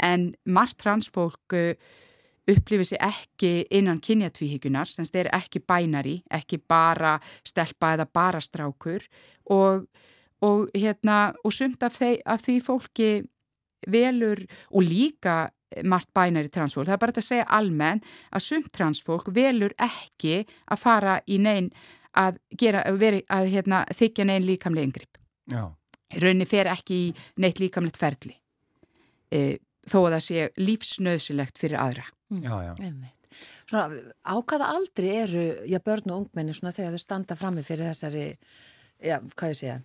En 0.01 0.31
margt 0.47 0.79
transfólk 0.81 1.59
uh, 1.59 1.75
upplifir 2.51 2.87
sér 2.93 3.03
ekki 3.09 3.53
innan 3.75 3.99
kynjatvíhíkunar 4.05 4.89
sem 4.91 5.09
þeir 5.09 5.33
ekki 5.35 5.63
bænari, 5.67 6.21
ekki 6.31 6.61
bara 6.71 7.17
stelpa 7.47 7.97
eða 7.97 8.07
bara 8.07 8.41
strákur 8.43 9.05
og 9.51 9.87
og, 10.47 10.69
hérna, 10.75 11.33
og 11.45 11.55
sumt 11.55 11.83
af, 11.83 11.97
þeir, 11.99 12.21
af 12.27 12.45
því 12.45 12.59
fólki 12.65 13.11
velur 13.91 14.43
og 14.71 14.85
líka 14.85 15.39
margt 15.87 16.11
bænar 16.17 16.49
í 16.49 16.53
transfólk. 16.53 16.89
Það 16.89 16.97
er 16.97 17.03
bara 17.05 17.17
að 17.17 17.27
segja 17.27 17.49
almenn 17.57 18.03
að 18.35 18.47
sumt 18.47 18.71
transfólk 18.75 19.31
velur 19.35 19.75
ekki 19.79 20.43
að 20.67 20.83
fara 20.83 21.21
í 21.31 21.39
neyn 21.39 21.71
að, 22.19 22.41
gera, 22.59 22.83
veri, 22.99 23.23
að 23.31 23.51
hérna, 23.55 23.85
þykja 23.95 24.27
neyn 24.27 24.47
líkamlega 24.49 24.91
yngripp. 24.91 25.21
Raunni 26.21 26.47
fer 26.49 26.71
ekki 26.73 26.97
í 27.07 27.11
neitt 27.39 27.61
líkamlegt 27.63 27.99
ferli 28.01 28.35
e, 29.31 29.61
þó 29.87 30.01
að 30.03 30.17
það 30.17 30.25
sé 30.27 30.49
lífsnöðsilegt 30.59 31.61
fyrir 31.61 31.81
aðra. 31.83 32.07
Mm. 32.31 32.43
Já, 32.43 32.55
já. 32.67 32.73
Svona, 33.71 34.01
á 34.27 34.35
hvaða 34.43 34.73
aldri 34.75 35.13
eru 35.15 35.45
já, 35.71 35.79
börn 35.87 36.11
og 36.11 36.25
ungmenni 36.25 36.55
þegar 36.55 36.97
þau 36.97 37.03
standa 37.03 37.37
frammi 37.39 37.63
fyrir 37.67 37.91
þessari, 37.93 38.25
já, 38.99 39.21
hvað 39.37 39.53
ég 39.53 39.61
segja, 39.61 39.77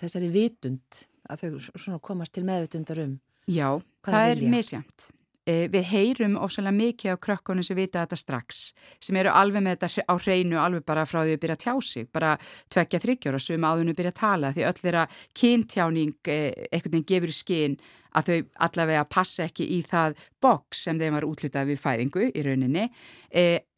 þessari 0.00 0.30
vitund 0.32 1.04
að 1.30 1.46
þau 1.76 1.98
komast 2.02 2.34
til 2.34 2.46
meðvitundar 2.48 3.02
um 3.04 3.16
Já, 3.50 3.80
það 4.06 4.30
er 4.30 4.42
misjæmt 4.52 5.06
eh, 5.48 5.66
Við 5.72 5.86
heyrum 5.90 6.36
ósvæmlega 6.38 6.76
mikið 6.76 7.16
á 7.16 7.22
krökkunum 7.24 7.66
sem 7.66 7.78
vita 7.78 8.02
þetta 8.04 8.18
strax 8.20 8.60
sem 9.02 9.18
eru 9.20 9.32
alveg 9.34 9.64
með 9.64 9.78
þetta 9.78 10.04
á 10.06 10.14
hreinu 10.20 10.60
alveg 10.60 10.84
bara 10.86 11.06
frá 11.08 11.22
því 11.22 11.36
að 11.36 11.42
byrja 11.44 11.56
að 11.58 11.64
tjá 11.64 11.74
sig 11.90 12.10
bara 12.12 12.34
tvekja 12.72 13.02
þryggjóra 13.04 13.40
sem 13.42 13.68
áðunum 13.68 13.96
byrja 13.98 14.14
að 14.14 14.20
tala 14.20 14.52
því 14.56 14.66
öll 14.70 14.82
þeirra 14.82 15.06
kyntjáning 15.42 16.30
eh, 16.34 16.50
einhvern 16.70 16.96
veginn 16.96 17.08
gefur 17.12 17.34
skinn 17.36 17.78
að 18.10 18.30
þau 18.30 18.38
allavega 18.66 19.06
passa 19.06 19.46
ekki 19.46 19.66
í 19.78 19.80
það 19.86 20.18
boks 20.42 20.84
sem 20.86 21.00
þeim 21.00 21.16
var 21.18 21.28
útlitað 21.28 21.70
við 21.70 21.82
fæðingu 21.82 22.30
í 22.34 22.42
rauninni. 22.42 22.88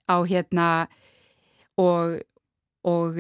Á 0.08 0.16
hérna 0.24 0.68
og 1.76 2.16
og 2.88 3.18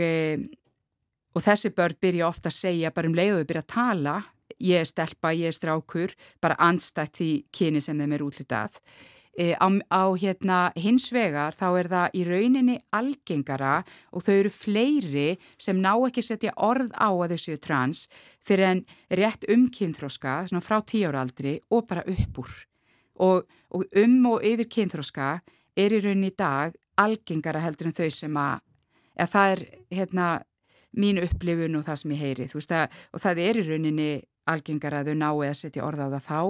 Og 1.32 1.44
þessi 1.44 1.72
börn 1.72 1.96
byrja 2.00 2.28
ofta 2.28 2.50
að 2.50 2.58
segja 2.58 2.92
bara 2.92 3.08
um 3.08 3.16
leiðu 3.16 3.40
þau 3.40 3.48
byrja 3.48 3.64
að 3.64 3.72
tala, 3.72 4.16
ég 4.60 4.82
er 4.82 4.88
stelpa, 4.88 5.32
ég 5.32 5.48
er 5.48 5.56
strákur, 5.56 6.14
bara 6.40 6.58
anstætt 6.60 7.16
því 7.18 7.32
kyni 7.54 7.80
sem 7.80 7.98
þeim 7.98 8.16
er 8.16 8.24
útlutað. 8.26 8.78
E, 9.32 9.54
á, 9.56 9.64
á 9.88 10.04
hérna, 10.12 10.58
hins 10.76 11.06
vegar 11.08 11.56
þá 11.56 11.68
er 11.80 11.88
það 11.88 12.16
í 12.18 12.24
rauninni 12.28 12.74
algengara 12.92 13.78
og 14.12 14.26
þau 14.26 14.34
eru 14.34 14.50
fleiri 14.52 15.38
sem 15.56 15.80
ná 15.80 15.94
ekki 16.04 16.20
setja 16.20 16.52
orð 16.60 16.92
á 16.92 17.08
að 17.08 17.32
þau 17.32 17.40
séu 17.40 17.56
trans 17.56 18.02
fyrir 18.44 18.68
en 18.68 18.82
rétt 19.08 19.48
um 19.48 19.70
kynþróska, 19.72 20.42
svona 20.50 20.60
frá 20.60 20.82
tíóraldri 20.84 21.56
og 21.72 21.88
bara 21.88 22.04
upp 22.04 22.42
úr. 22.44 22.52
Og, 23.24 23.48
og 23.72 23.88
um 23.96 24.20
og 24.34 24.44
yfir 24.44 24.68
kynþróska 24.68 25.32
er 25.80 25.96
í 25.96 26.02
rauninni 26.04 26.28
í 26.28 26.36
dag 26.36 26.76
algengara 27.00 27.64
heldur 27.64 27.88
en 27.88 27.96
þau 27.96 28.10
sem 28.12 28.36
að, 28.36 28.60
að 29.16 29.32
það 29.32 29.54
er 29.54 29.64
hérna 29.96 30.26
mín 30.98 31.20
upplifun 31.22 31.78
og 31.78 31.86
það 31.86 32.00
sem 32.02 32.14
ég 32.16 32.22
heyri 32.26 32.48
veist, 32.52 32.74
að, 32.76 33.00
og 33.12 33.24
það 33.24 33.42
er 33.46 33.60
í 33.60 33.66
rauninni 33.68 34.10
algengar 34.50 34.96
að 34.98 35.12
þau 35.12 35.18
ná 35.20 35.28
eða 35.30 35.54
setja 35.58 35.84
orða 35.86 36.08
á 36.10 36.14
það 36.16 36.26
þá 36.26 36.40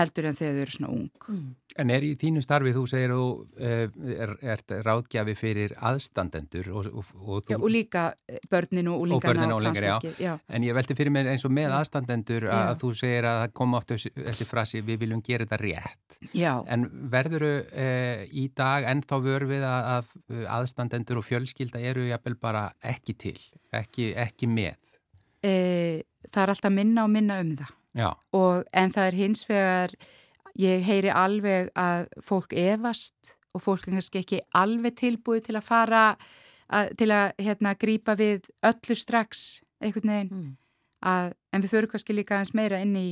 heldur 0.00 0.28
en 0.30 0.38
þegar 0.40 0.56
þau 0.56 0.64
eru 0.64 0.74
svona 0.76 0.92
ung. 0.96 1.28
Mm. 1.30 1.54
En 1.76 1.90
er 1.92 2.04
í 2.06 2.12
þínu 2.16 2.40
starfi, 2.40 2.72
þú 2.72 2.82
segir 2.88 3.12
þú 3.12 3.24
uh, 3.60 3.96
er, 4.16 4.30
ert 4.54 4.72
ráðgjafi 4.86 5.34
fyrir 5.36 5.74
aðstandendur 5.76 6.70
og, 6.72 6.88
og, 6.88 7.10
og, 7.20 7.42
þú, 7.44 7.52
já, 7.52 7.58
og 7.58 7.68
líka 7.72 8.04
börninu 8.50 8.94
og 8.94 9.04
úlingarna 9.04 9.50
og 9.52 9.60
transfólki 9.60 10.30
En 10.48 10.64
ég 10.64 10.76
velti 10.76 10.96
fyrir 10.96 11.12
mig 11.12 11.28
eins 11.28 11.44
og 11.44 11.52
með 11.52 11.76
aðstandendur 11.76 12.48
að, 12.48 12.62
að 12.70 12.80
þú 12.80 12.92
segir 13.02 13.28
að 13.28 13.42
það 13.42 13.54
koma 13.60 13.82
oft 13.82 13.92
þessi 13.92 14.48
frasi 14.48 14.82
við 14.86 15.04
viljum 15.04 15.22
gera 15.26 15.44
þetta 15.44 15.60
rétt. 15.60 16.18
Já. 16.32 16.52
en 16.72 16.88
verður 17.12 17.44
þau 17.44 17.76
uh, 17.84 18.24
í 18.32 18.48
dag 18.56 18.88
ennþá 18.94 19.20
vörfið 19.28 19.68
að 19.68 20.10
aðstandendur 20.56 21.20
og 21.20 21.28
fjölskylda 21.28 21.82
eru 21.84 22.08
jafnvel 22.08 22.40
bara 22.40 22.66
ekki 22.80 23.16
til, 23.20 23.38
ekki, 23.76 24.14
ekki 24.16 24.48
með? 24.48 24.80
E, 25.44 26.02
það 26.32 26.42
er 26.42 26.52
alltaf 26.54 26.74
minna 26.74 27.04
og 27.06 27.12
minna 27.14 27.40
um 27.42 27.56
það. 27.58 27.74
Og, 28.36 28.64
en 28.76 28.92
það 28.92 29.06
er 29.08 29.18
hins 29.22 29.46
vegar 29.48 29.94
ég 30.60 30.84
heyri 30.84 31.12
alveg 31.12 31.70
að 31.76 32.06
fólk 32.24 32.52
evast 32.56 33.36
og 33.56 33.62
fólk 33.64 33.86
er 33.86 33.96
kannski 33.96 34.20
ekki 34.20 34.42
alveg 34.56 34.98
tilbúið 35.00 35.48
til 35.48 35.56
að 35.56 35.64
fara 35.64 36.02
að, 36.68 36.92
til 37.00 37.10
að 37.14 37.32
hérna 37.40 37.74
grýpa 37.78 38.16
við 38.18 38.48
öllu 38.66 38.96
strax 38.96 39.62
einhvern 39.80 40.12
veginn. 40.12 40.32
Mm. 40.32 40.54
að, 41.06 41.32
en 41.52 41.62
við 41.62 41.72
förum 41.72 41.92
kannski 41.92 42.16
líka 42.16 42.40
eins 42.40 42.54
meira 42.56 42.80
inn 42.82 42.96
í 42.96 43.08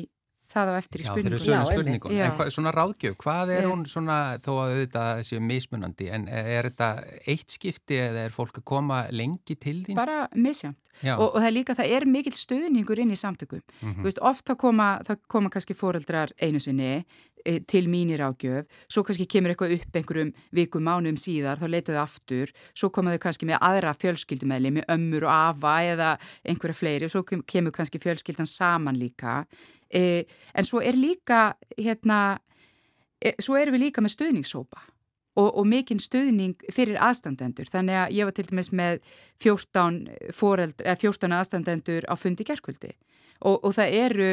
það 0.55 0.71
á 0.71 0.75
eftir 0.79 1.03
í 1.03 1.09
spurningunum. 1.09 1.43
Já, 1.45 1.51
þeir 1.51 1.59
eru 1.59 1.73
spurningun. 1.73 2.17
En 2.25 2.37
hva, 2.39 2.47
svona 2.55 2.75
ráðgjöf, 2.75 3.19
hvað 3.25 3.53
er 3.57 3.69
hún 3.69 3.85
svona, 3.91 4.19
þó 4.45 4.53
að 4.63 4.77
þetta 4.85 5.05
séu 5.27 5.43
mismunandi, 5.45 6.09
en 6.15 6.29
er 6.31 6.71
þetta 6.71 6.91
eitt 7.35 7.59
skipti 7.59 8.01
eða 8.07 8.25
er 8.29 8.35
fólk 8.35 8.63
að 8.63 8.67
koma 8.73 9.05
lengi 9.15 9.59
til 9.59 9.81
þín? 9.83 9.99
Bara 9.99 10.25
misjamt. 10.35 10.81
Og, 11.03 11.27
og 11.27 11.39
það 11.41 11.49
er 11.49 11.55
líka, 11.57 11.75
það 11.75 11.93
er 11.97 12.07
mikill 12.07 12.37
stöðningur 12.39 13.01
inn 13.03 13.13
í 13.13 13.19
samtökum. 13.19 13.63
Mm 13.81 13.93
-hmm. 13.93 14.03
Veist, 14.07 14.21
oft 14.23 14.47
þá 14.49 14.55
koma, 14.57 14.89
það 15.07 15.23
koma 15.29 15.51
kannski 15.51 15.75
fóreldrar 15.75 16.31
einu 16.41 16.61
sinni 16.61 17.05
e, 17.45 17.61
til 17.61 17.89
mínir 17.89 18.23
ágjöf, 18.25 18.67
svo 18.89 19.03
kannski 19.03 19.27
kemur 19.27 19.53
eitthvað 19.53 19.77
upp 19.77 19.97
einhverjum 19.97 20.33
vikum, 20.53 20.83
mánuðum 20.83 21.19
síðar, 21.21 21.59
þá 21.59 21.69
leitaðu 21.69 22.01
aftur, 22.01 22.53
svo 22.75 22.91
komaðu 22.91 23.19
kannski 23.19 23.47
með 23.47 23.59
aðra 23.61 23.95
fjölskyldumæli, 23.95 24.71
með 24.71 24.85
ömmur 24.89 25.25
og 25.29 25.33
afa 25.33 25.75
eða 25.83 26.11
einhverja 26.45 26.75
fleiri, 26.75 27.09
svo 27.09 27.25
kemur 27.25 27.73
kannski 27.73 27.99
fjölskyldan 27.99 28.47
saman 28.47 28.99
líka 28.99 29.45
en 29.95 30.67
svo 30.67 30.83
er 30.83 30.99
líka 30.99 31.55
hérna, 31.79 32.39
e, 33.21 33.35
svo 33.39 33.59
erum 33.61 33.77
við 33.77 33.87
líka 33.89 34.05
með 34.05 34.17
stöðningssópa 34.17 34.83
og, 35.37 35.49
og 35.49 35.67
mikinn 35.67 36.03
stöðning 36.03 36.57
fyrir 36.73 37.01
aðstandendur. 37.03 37.69
Þannig 37.71 38.01
að 38.01 38.17
ég 38.19 38.29
var 38.29 38.37
til 38.37 38.47
dæmis 38.51 38.73
með 38.75 39.01
14, 39.43 40.01
foreld, 40.35 40.83
14 40.83 41.39
aðstandendur 41.39 42.09
á 42.11 42.15
fundi 42.19 42.47
gerkvöldi 42.47 42.95
og, 43.45 43.59
og 43.61 43.71
það 43.77 43.97
eru 44.01 44.33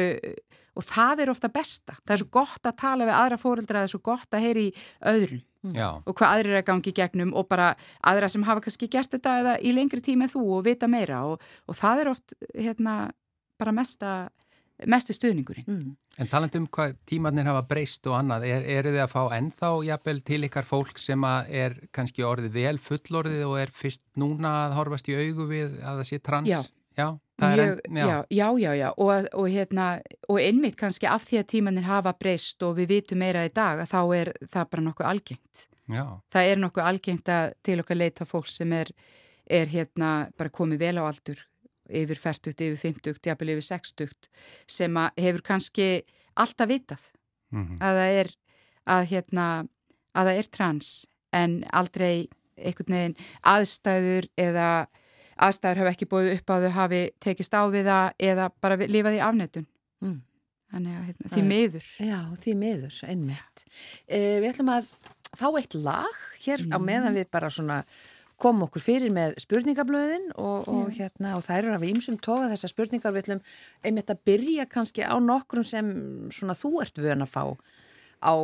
og 0.72 0.84
það 0.88 1.24
er 1.24 1.32
ofta 1.32 1.50
besta, 1.52 1.96
það 2.00 2.14
er 2.14 2.20
svo 2.22 2.28
gott 2.32 2.68
að 2.68 2.78
tala 2.80 3.08
við 3.08 3.16
aðra 3.18 3.38
fóreldra, 3.40 3.80
það 3.82 3.88
er 3.88 3.92
svo 3.92 4.02
gott 4.06 4.36
að 4.36 4.44
heyri 4.46 4.68
öðrum 5.10 5.42
Já. 5.76 5.88
og 6.00 6.14
hvað 6.18 6.36
aðrir 6.36 6.54
er 6.54 6.60
að 6.62 6.68
gangi 6.70 6.94
gegnum 6.96 7.34
og 7.38 7.46
bara 7.50 7.72
aðra 8.08 8.30
sem 8.32 8.46
hafa 8.46 8.64
kannski 8.64 8.88
gert 8.90 9.12
þetta 9.12 9.34
eða 9.42 9.56
í 9.60 9.74
lengri 9.76 10.02
tíma 10.02 10.26
en 10.26 10.32
þú 10.32 10.42
og 10.56 10.64
vita 10.66 10.88
meira. 10.90 11.20
Og, 11.28 11.42
og 11.68 11.78
það 11.78 12.02
er 12.02 12.10
oft 12.10 12.34
hérna 12.56 12.96
bara 13.60 13.74
mesta 13.76 14.14
mestu 14.90 15.14
stuðningurinn. 15.16 15.66
Mm. 15.68 15.94
En 16.20 16.30
taland 16.30 16.56
um 16.58 16.68
hvað 16.72 16.96
tímannir 17.08 17.48
hafa 17.50 17.64
breyst 17.68 18.06
og 18.10 18.18
annað, 18.18 18.46
er, 18.50 18.68
eru 18.78 18.92
þið 18.94 19.04
að 19.04 19.12
fá 19.14 19.22
ennþá 19.38 19.72
jafnvel 19.88 20.22
til 20.28 20.40
ykkar 20.48 20.68
fólk 20.68 21.02
sem 21.02 21.26
er 21.48 21.76
kannski 21.94 22.26
orðið 22.26 22.56
vel 22.58 22.76
fullorðið 22.82 23.42
og 23.48 23.58
er 23.62 23.74
fyrst 23.74 24.04
núna 24.20 24.54
að 24.66 24.78
horfast 24.80 25.10
í 25.12 25.18
augu 25.18 25.48
við 25.50 25.76
að 25.80 26.00
það 26.02 26.08
sé 26.10 26.22
trans? 26.22 26.52
Já. 26.52 26.62
Já, 26.92 27.06
Mjög, 27.40 27.78
en, 27.88 27.96
já. 27.96 28.24
já, 28.28 28.58
já, 28.60 28.74
já, 28.76 28.88
og, 29.00 29.28
og, 29.32 29.46
hérna, 29.48 29.86
og 30.28 30.36
einmitt 30.36 30.76
kannski 30.76 31.08
af 31.08 31.24
því 31.24 31.38
að 31.40 31.46
tímannir 31.48 31.86
hafa 31.88 32.12
breyst 32.20 32.60
og 32.66 32.74
við 32.76 32.90
vitum 32.90 33.22
meira 33.24 33.46
í 33.48 33.52
dag 33.54 33.80
að 33.80 33.88
þá 33.94 34.00
er 34.18 34.30
það 34.44 34.68
bara 34.74 34.84
nokkuð 34.84 35.08
algengt. 35.08 35.62
Já. 35.88 36.04
Það 36.28 36.50
er 36.50 36.60
nokkuð 36.60 36.90
algengt 36.90 37.32
að 37.32 37.54
til 37.64 37.78
okkar 37.80 37.98
leita 37.98 38.28
fólk 38.28 38.52
sem 38.52 38.76
er, 38.76 38.92
er 39.48 39.72
hérna 39.72 40.12
bara 40.36 40.52
komið 40.52 40.84
vel 40.84 41.00
á 41.00 41.08
aldur 41.08 41.40
yfir 41.90 42.18
40, 42.18 42.54
yfir 42.56 42.78
50, 42.78 43.20
jafnvel 43.26 43.54
yfir 43.56 43.66
60 43.66 44.12
sem 44.70 44.98
hefur 45.18 45.42
kannski 45.42 45.88
alltaf 46.38 46.68
vitað 46.68 47.10
mm 47.52 47.64
-hmm. 47.64 47.78
að 47.80 48.00
það 48.00 48.20
er 48.20 48.32
að, 48.84 49.02
hérna, 49.10 49.46
að 50.14 50.26
það 50.26 50.38
er 50.38 50.48
trans 50.50 51.06
en 51.32 51.62
aldrei 51.72 52.28
einhvern 52.56 52.94
veginn 52.96 53.16
aðstæður 53.42 54.28
eða 54.36 54.68
aðstæður 55.36 55.82
hafa 55.82 55.94
ekki 55.94 56.10
búið 56.10 56.34
upp 56.36 56.50
að 56.50 56.66
þau 56.66 56.74
hafi 56.76 57.00
tekist 57.20 57.56
á 57.56 57.62
við 57.72 57.88
það 57.88 58.12
eða 58.18 58.50
bara 58.60 58.76
lifað 58.76 59.18
í 59.18 59.22
afnötun 59.24 59.66
mm. 60.02 60.18
þannig 60.74 60.98
að 60.98 61.04
hérna, 61.08 61.32
því 61.34 61.42
miður 61.48 61.88
Já, 61.98 62.18
því 62.44 62.54
miður, 62.54 63.00
einmitt 63.08 63.64
uh, 63.64 64.36
Við 64.42 64.48
ætlum 64.52 64.72
að 64.76 64.90
fá 65.32 65.46
eitt 65.58 65.74
lag 65.74 66.24
hér 66.44 66.66
mm. 66.66 66.76
á 66.76 66.78
meðan 66.82 67.16
við 67.16 67.30
bara 67.32 67.50
svona 67.50 67.82
kom 68.42 68.64
okkur 68.66 68.82
fyrir 68.82 69.12
með 69.14 69.36
spurningablöðin 69.42 70.28
og, 70.34 70.68
og, 70.70 70.90
hérna, 70.96 71.36
og 71.38 71.46
það 71.46 71.60
eru 71.60 71.72
að 71.76 71.84
við 71.84 71.94
ímsum 71.94 72.18
toga 72.22 72.50
þessar 72.50 72.72
spurningar 72.74 73.14
við 73.14 73.24
ætlum 73.26 73.42
einmitt 73.86 74.12
að 74.12 74.22
byrja 74.28 74.68
kannski 74.70 75.06
á 75.06 75.14
nokkrum 75.22 75.66
sem 75.68 75.92
svona 76.34 76.58
þú 76.58 76.74
ert 76.82 77.02
vön 77.02 77.24
að 77.24 77.34
fá 77.34 77.44
á 78.22 78.34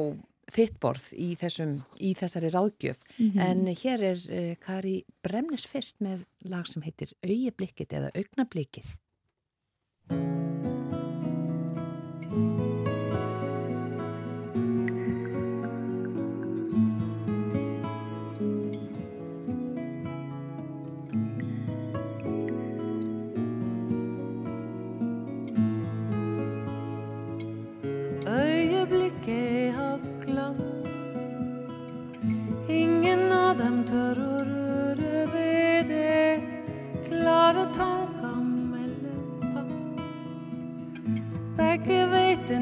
þitt 0.48 0.78
borð 0.80 1.10
í, 1.12 1.34
þessum, 1.36 1.74
í 2.00 2.14
þessari 2.16 2.50
ráðgjöf. 2.54 3.02
Mm 3.18 3.30
-hmm. 3.34 3.40
en 3.44 3.66
hér 3.82 4.04
er 4.12 4.24
uh, 4.30 4.54
Kari 4.64 5.04
Bremnes 5.22 5.66
fyrst 5.68 6.00
með 6.00 6.24
lag 6.44 6.66
sem 6.66 6.82
heitir 6.82 7.12
Auðeblikið 7.20 7.92
eða 8.00 8.14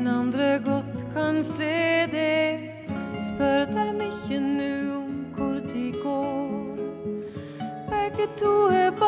ingen 0.06 0.18
andre 0.18 0.58
godt 0.64 1.06
kan 1.14 1.44
se 1.44 2.06
det. 2.10 2.58
Spør 3.16 3.64
dem 3.64 4.00
ikke 4.00 4.40
nu 4.40 4.94
om 4.96 5.26
hvor 5.36 5.54
de 5.72 5.92
går. 6.02 6.74
Begge 7.90 8.26
to 8.36 8.52
er 8.66 8.90
bare 8.90 9.05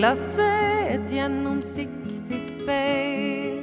Glasset 0.00 0.94
et 0.94 1.10
gjennomsiktig 1.12 2.38
speil. 2.40 3.58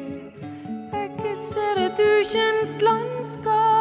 Begge 0.91 1.33
ser 1.33 1.81
et 1.87 2.03
ukjent 2.05 2.85
landskap 2.85 3.76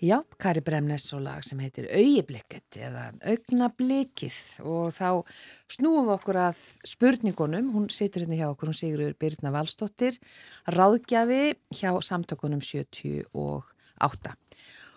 Já, 0.00 0.22
Kari 0.40 0.62
Bremnes 0.64 1.04
og 1.12 1.20
lag 1.26 1.42
sem 1.44 1.58
heitir 1.60 1.84
Auðiblikket 1.92 2.78
eða 2.80 3.10
Augnablikkið 3.34 4.36
og 4.64 4.94
þá 4.96 5.08
snúum 5.68 6.06
við 6.08 6.14
okkur 6.14 6.38
að 6.40 6.62
spurningunum, 6.88 7.68
hún 7.74 7.90
situr 7.92 8.24
hérna 8.24 8.38
hjá 8.38 8.46
okkur, 8.48 8.70
hún 8.70 8.78
Sigurður 8.78 9.18
Birna 9.20 9.52
Valstóttir, 9.52 10.16
ráðgjafi 10.72 11.42
hjá 11.76 11.92
samtökunum 12.00 12.62
78. 12.64 14.32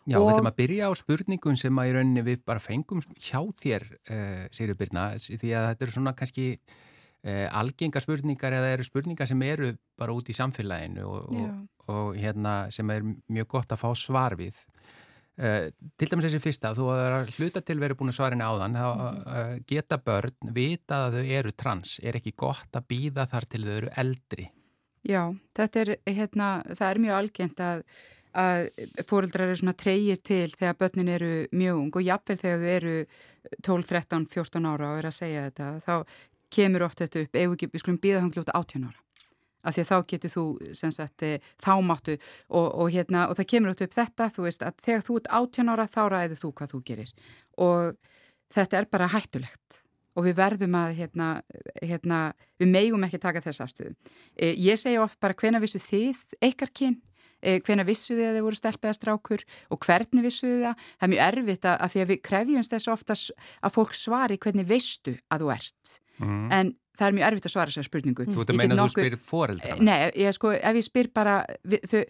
Já, 0.08 0.18
Og- 0.20 0.24
við 0.24 0.32
ætlum 0.38 0.52
að 0.54 0.58
byrja 0.62 0.88
á 0.88 0.92
spurningun 0.96 1.60
sem 1.60 1.76
að 1.76 1.90
í 1.90 1.94
rauninni 1.98 2.24
við 2.24 2.40
bara 2.46 2.64
fengum 2.64 3.04
hjá 3.20 3.44
þér, 3.60 3.84
uh, 4.08 4.48
Sigurður 4.56 4.80
Birna, 4.80 5.04
því 5.20 5.52
að 5.52 5.68
þetta 5.68 5.84
eru 5.84 5.96
svona 5.98 6.16
kannski 6.16 6.48
uh, 7.28 7.48
algenga 7.52 8.00
spurningar 8.04 8.56
eða 8.56 8.72
eru 8.78 8.88
spurningar 8.88 9.28
sem 9.28 9.42
eru 9.44 9.76
bara 10.00 10.16
út 10.16 10.32
í 10.32 10.36
samfélaginu 10.36 11.04
og, 11.08 11.36
og, 11.36 11.68
og 11.92 12.16
hérna 12.16 12.72
sem 12.72 12.90
er 12.90 13.04
mjög 13.28 13.48
gott 13.58 13.76
að 13.76 13.84
fá 13.84 13.92
svar 13.96 14.36
við. 14.40 14.56
Uh, 15.34 15.72
til 15.98 16.12
dæmis 16.12 16.28
þessi 16.28 16.40
fyrsta, 16.44 16.76
þú 16.78 16.92
að 16.94 17.32
hluta 17.40 17.62
til 17.66 17.80
verið 17.82 17.98
búin 17.98 18.12
að 18.12 18.20
svara 18.20 18.36
henni 18.36 18.46
áðan, 18.46 18.76
þá 18.78 18.86
uh, 18.86 19.54
geta 19.66 19.98
börn 19.98 20.52
vita 20.54 21.08
að 21.08 21.16
þau 21.18 21.32
eru 21.40 21.54
trans, 21.58 21.96
er 22.06 22.20
ekki 22.20 22.36
gott 22.38 22.78
að 22.78 22.86
býða 22.94 23.26
þar 23.32 23.48
til 23.50 23.64
þau 23.64 23.72
eru 23.80 23.90
eldri? 24.04 24.46
Já, 25.10 25.24
þetta 25.58 25.82
er, 25.82 25.92
hérna, 26.06 26.50
það 26.70 26.86
er 26.90 27.02
mjög 27.08 27.18
algengt 27.18 27.64
að, 27.66 27.82
að 28.44 28.68
fóreldrar 29.10 29.50
eru 29.50 29.58
svona 29.64 29.74
treyir 29.74 30.22
til 30.22 30.54
þegar 30.54 30.78
börnin 30.86 31.12
eru 31.16 31.32
mjög 31.50 31.82
ung 31.82 31.98
og 31.98 32.06
jafnvel 32.06 32.40
þegar 32.44 32.62
þau 32.62 32.76
eru 32.78 32.96
12, 33.58 33.90
13, 33.90 34.28
14 34.38 34.70
ára 34.70 34.92
og 34.92 35.02
eru 35.02 35.10
að 35.10 35.18
segja 35.18 35.48
þetta, 35.50 35.72
þá 35.82 35.96
kemur 36.54 36.86
oft 36.86 37.02
þetta 37.02 37.26
upp, 37.26 37.42
ef 37.42 37.58
við, 37.58 37.80
skulum 37.82 38.04
býða 38.06 38.22
hann 38.22 38.34
glúta 38.38 38.54
18 38.54 38.86
ára. 38.86 39.03
Af 39.64 39.76
því 39.76 39.84
að 39.84 39.92
þá 39.92 39.98
getur 40.12 40.34
þú, 40.34 40.46
sagt, 40.76 41.24
eh, 41.24 41.52
þá 41.64 41.74
máttu 41.88 42.18
og, 42.50 42.68
og 42.68 42.90
hérna, 42.92 43.28
og 43.30 43.38
það 43.40 43.50
kemur 43.54 43.72
oft 43.72 43.86
upp 43.86 43.96
þetta, 43.96 44.30
þú 44.36 44.48
veist, 44.48 44.66
að 44.66 44.84
þegar 44.84 45.08
þú 45.08 45.20
ert 45.20 45.32
18 45.40 45.72
ára 45.74 45.88
þá 45.88 46.04
ræður 46.12 46.42
þú 46.42 46.52
hvað 46.58 46.74
þú 46.74 46.84
gerir. 46.90 47.16
Og 47.64 47.96
þetta 48.54 48.82
er 48.82 48.92
bara 48.92 49.10
hættulegt 49.14 49.84
og 50.14 50.28
við 50.28 50.38
verðum 50.38 50.76
að, 50.78 50.92
hérna, 51.00 51.30
hérna, 51.82 52.20
við 52.62 52.70
megum 52.74 53.08
ekki 53.08 53.22
taka 53.22 53.42
þess 53.44 53.64
afstöðu. 53.66 53.96
E, 54.38 54.54
ég 54.62 54.78
segi 54.80 55.00
oft 55.02 55.20
bara 55.24 55.38
hvena 55.38 55.62
vissu 55.64 55.82
þið 55.82 56.22
ykkar 56.50 56.72
kyn, 56.76 57.00
e, 57.42 57.58
hvena 57.66 57.86
vissu 57.88 58.14
þið 58.14 58.28
að 58.28 58.38
þið 58.38 58.46
voru 58.48 58.60
stelpiða 58.60 58.94
strákur 58.98 59.46
og 59.74 59.82
hvernig 59.88 60.28
vissu 60.28 60.50
þið 60.52 60.68
það. 60.68 60.86
Það 60.94 61.08
er 61.08 61.14
mjög 61.16 61.26
erfitt 61.30 61.68
að, 61.70 61.80
að 61.80 61.96
því 61.96 62.04
að 62.04 62.12
við 62.12 62.24
krefjumst 62.30 62.76
þess 62.76 62.94
ofta 62.94 63.18
að 63.18 63.76
fólk 63.80 63.98
svari 63.98 64.40
hvernig 64.46 64.70
veistu 64.70 65.18
að 65.34 65.46
þú 65.46 65.54
ert. 65.58 65.98
Mm. 66.22 66.48
En 66.54 66.74
það 67.00 67.08
er 67.08 67.16
mjög 67.18 67.28
erfitt 67.32 67.48
að 67.50 67.54
svara 67.56 67.72
þessar 67.74 67.88
spurningu. 67.90 68.26
Þú 68.30 68.42
ert 68.44 68.50
Ég 68.50 68.54
að 68.54 68.60
meina 68.62 68.74
að 68.74 68.78
þú 68.78 68.84
nokkuð- 68.84 69.04
spyrir 69.04 69.24
foreldra? 69.30 69.78
Nei, 69.82 70.12
ég 70.24 70.36
sko, 70.38 70.52
ef 70.54 70.76
ég 70.78 70.86
spyr 70.88 71.10
bara, 71.14 71.40
þau, 71.90 72.04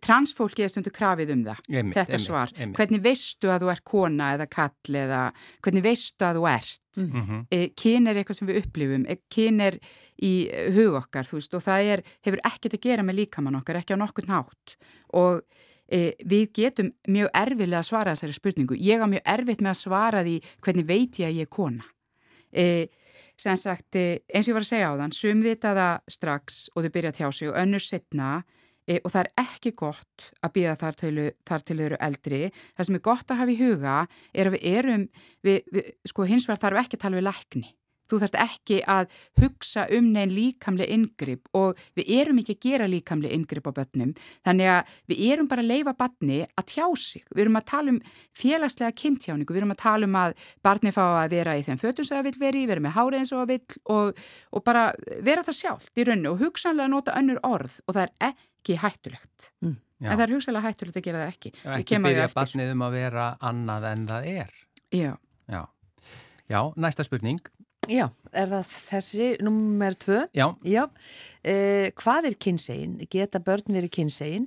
transfólki 0.00 0.64
er 0.64 0.70
stundu 0.72 0.90
krafið 0.94 1.32
um 1.34 1.42
það, 1.44 1.58
Einmitt, 1.68 1.96
þetta 1.98 2.14
einmitt, 2.16 2.24
svar. 2.26 2.52
einmitt. 2.56 2.78
Hvernig 2.80 3.02
veistu 3.04 3.50
að 3.52 3.64
þú 3.64 3.70
ert 3.74 3.84
kona 3.84 4.28
eða 4.36 4.46
kall 4.50 4.96
eða 5.02 5.22
hvernig 5.62 5.84
veistu 5.84 6.24
að 6.26 6.38
þú 6.40 6.46
ert? 6.50 6.80
Mm. 7.04 7.40
E, 7.52 7.58
kyn 7.76 8.08
er 8.10 8.20
eitthvað 8.22 8.38
sem 8.40 8.48
við 8.50 8.60
upplifum, 8.64 9.04
e, 9.06 9.16
kyn 9.30 9.60
er 9.60 9.78
í 10.24 10.32
hug 10.74 10.96
okkar, 11.02 11.28
þú 11.28 11.38
veist, 11.38 11.54
og 11.54 11.62
það 11.66 11.90
er, 11.94 12.02
hefur 12.26 12.40
ekkert 12.50 12.76
að 12.78 12.84
gera 12.88 13.02
með 13.06 13.18
líkamann 13.20 13.58
okkar, 13.60 13.78
ekki 13.82 13.94
á 13.96 14.00
nokkur 14.00 14.26
nátt 14.32 14.76
og 15.14 15.42
e, 15.92 16.14
við 16.24 16.50
getum 16.56 16.90
mjög 17.08 17.30
erfilega 17.34 17.80
að 17.84 17.88
svara 17.92 18.14
þessari 18.16 18.36
spurningu. 18.40 18.76
Ég 18.80 19.00
á 19.02 19.06
mjög 19.10 19.22
erfitt 19.26 19.60
með 19.60 19.74
að 19.74 19.80
svara 19.84 20.24
því 20.24 20.36
hvernig 20.64 20.86
veit 20.88 21.20
ég 21.20 21.28
að 21.30 21.36
ég 21.40 21.48
er 21.48 21.52
kona. 21.52 21.84
Sem 23.40 23.56
sagt, 23.56 23.96
e, 23.96 24.20
eins 24.28 24.48
og 24.48 24.52
ég 24.52 24.58
var 24.58 24.66
að 24.66 24.68
segja 24.68 24.88
á 24.92 25.00
þann, 25.00 25.14
sum 25.16 25.44
vita 25.44 25.72
það 25.76 26.10
strax 26.12 26.58
og 26.74 26.84
þau 26.84 26.92
byrja 26.92 27.12
að 27.12 27.18
tjá 27.20 27.28
sig 27.32 27.48
og 27.48 27.56
önnur 27.56 27.84
setna 27.84 28.30
e, 28.84 28.98
og 28.98 29.08
það 29.14 29.20
er 29.22 29.30
ekki 29.46 29.72
gott 29.78 30.26
að 30.44 30.52
býða 30.58 30.74
þar 30.82 30.98
til, 31.00 31.14
þar 31.48 31.64
til 31.64 31.76
þau 31.78 31.84
eru 31.86 32.00
eldri. 32.08 32.40
Það 32.76 32.88
sem 32.88 32.98
er 32.98 33.04
gott 33.08 33.32
að 33.32 33.40
hafa 33.40 33.54
í 33.54 33.60
huga 33.62 33.96
er 34.34 34.50
að 34.50 34.56
við 34.56 34.66
erum, 34.74 35.06
við, 35.46 35.60
við, 35.72 35.92
sko 36.12 36.28
hins 36.28 36.48
vegar 36.50 36.64
þarf 36.66 36.82
ekki 36.82 37.00
að 37.00 37.04
tala 37.06 37.20
við 37.20 37.28
lækni. 37.30 37.70
Þú 38.10 38.20
þarfst 38.22 38.38
ekki 38.42 38.80
að 38.90 39.14
hugsa 39.40 39.86
um 39.96 40.10
neinn 40.14 40.34
líkamlega 40.34 40.90
yngripp 40.94 41.50
og 41.56 41.78
við 41.98 42.12
erum 42.20 42.40
ekki 42.42 42.56
að 42.56 42.66
gera 42.66 42.88
líkamlega 42.90 43.36
yngripp 43.36 43.70
á 43.70 43.72
börnum. 43.78 44.14
Þannig 44.46 44.72
að 44.74 44.94
við 45.12 45.22
erum 45.30 45.50
bara 45.50 45.64
að 45.64 45.70
leifa 45.72 45.96
barni 45.98 46.40
að 46.44 46.68
tjá 46.74 46.86
sig. 46.98 47.24
Við 47.30 47.44
erum 47.46 47.60
að 47.60 47.68
tala 47.72 47.94
um 47.94 48.00
félagslega 48.42 48.96
kynntjáningu. 49.02 49.54
Við 49.54 49.62
erum 49.62 49.74
að 49.76 49.82
tala 49.84 50.10
um 50.10 50.18
að 50.20 50.36
barni 50.66 50.94
fá 50.94 51.04
að 51.08 51.36
vera 51.36 51.56
í 51.58 51.64
þeim 51.66 51.80
fötum 51.80 52.06
sem 52.06 52.18
það 52.18 52.30
vil 52.30 52.40
veri, 52.44 52.64
vera 52.70 52.84
með 52.84 52.96
hárið 52.98 53.20
eins 53.20 53.34
og 53.34 53.42
það 53.42 53.52
vil 53.54 53.80
og, 53.94 54.24
og 54.50 54.64
bara 54.66 54.86
vera 55.26 55.44
það 55.46 55.58
sjálft 55.60 56.00
í 56.00 56.06
rauninu 56.08 56.34
og 56.34 56.42
hugsanlega 56.44 56.92
nota 56.92 57.16
önnur 57.18 57.40
orð 57.46 57.78
og 57.86 57.96
það 57.96 58.08
er 58.08 58.34
ekki 58.34 58.80
hættulegt. 58.80 59.50
Já. 60.00 60.08
En 60.08 60.16
það 60.16 60.24
er 60.24 60.34
hugsanlega 60.36 60.70
hættulegt 60.70 60.96
að 60.96 61.06
gera 61.06 61.22
það 61.22 61.32
ekki. 61.34 61.52
Já, 61.60 61.70
ekki 61.76 62.02
byrja 62.06 62.28
barnið 62.32 62.74
um 62.74 62.84
að 62.86 62.94
vera 62.96 63.26
annað 63.50 63.88
en 63.90 64.06
það 64.08 64.28
er. 64.32 64.54
Já. 64.96 65.10
Já, 65.50 65.62
Já 66.50 66.60
næsta 66.80 67.04
spurning. 67.06 67.42
Já, 67.90 68.06
er 68.30 68.50
það 68.52 68.68
þessi 68.86 69.28
nummer 69.42 69.96
tvö? 69.98 70.20
Já, 70.36 70.46
Já, 70.62 70.84
eh, 71.42 71.90
hvað 71.98 72.28
er 72.30 72.36
kynsegin? 72.38 72.98
Geta 73.10 73.40
börn 73.42 73.66
verið 73.66 73.90
kynsegin? 73.90 74.46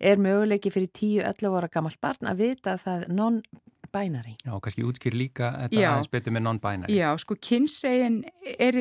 Er 0.00 0.16
möguleiki 0.16 0.72
fyrir 0.72 0.88
10-11 0.88 1.58
ára 1.58 1.68
gammalt 1.68 2.00
barn 2.00 2.30
að 2.30 2.40
vita 2.46 2.72
að 2.74 2.86
það 2.86 3.02
er 3.02 3.12
non-binary? 3.92 4.36
já, 4.44 4.60
kannski 4.60 4.82
útskýr 4.84 5.14
líka 5.14 5.50
þetta 5.68 5.88
aðeins 5.90 6.10
betur 6.10 6.32
með 6.32 6.42
non-binary. 6.46 6.94
Já, 6.96 7.12
sko 7.18 7.36
kynsegin 7.36 8.22
er, 8.58 8.78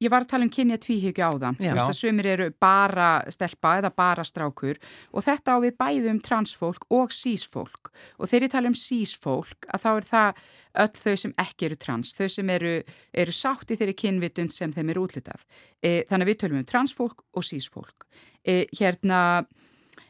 ég 0.00 0.10
var 0.10 0.24
að 0.24 0.30
tala 0.32 0.44
um 0.44 0.50
kynja 0.52 0.78
tvíhyggju 0.78 1.24
áðan, 1.24 1.56
Já. 1.58 1.72
þú 1.72 1.76
veist 1.78 1.92
að 1.92 1.98
sumir 1.98 2.26
eru 2.26 2.48
bara 2.60 3.08
stelpa 3.32 3.78
eða 3.80 3.90
bara 3.96 4.24
strákur 4.24 4.78
og 5.12 5.24
þetta 5.24 5.56
á 5.56 5.56
við 5.64 5.76
bæði 5.80 6.10
um 6.10 6.20
transfólk 6.20 6.86
og 6.90 7.12
sísfólk 7.12 7.92
og 8.18 8.28
þegar 8.28 8.46
ég 8.46 8.52
tala 8.52 8.70
um 8.70 8.78
sísfólk 8.78 9.66
að 9.72 9.84
þá 9.84 9.90
er 9.92 10.08
það 10.10 10.44
öll 10.84 11.00
þau 11.00 11.16
sem 11.24 11.34
ekki 11.44 11.68
eru 11.70 11.80
trans, 11.80 12.14
þau 12.14 12.28
sem 12.28 12.50
eru, 12.50 12.74
eru 13.12 13.32
sátt 13.32 13.70
í 13.70 13.78
þeirri 13.80 13.96
kynvitund 13.96 14.52
sem 14.52 14.72
þeim 14.72 14.92
eru 14.92 15.06
útlitað. 15.08 15.46
E, 15.82 16.04
þannig 16.08 16.26
að 16.26 16.30
við 16.30 16.40
tölum 16.44 16.60
um 16.60 16.68
transfólk 16.68 17.24
og 17.34 17.46
sísfólk. 17.46 18.06
E, 18.46 18.66
hérna, 18.78 19.46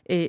e, 0.04 0.28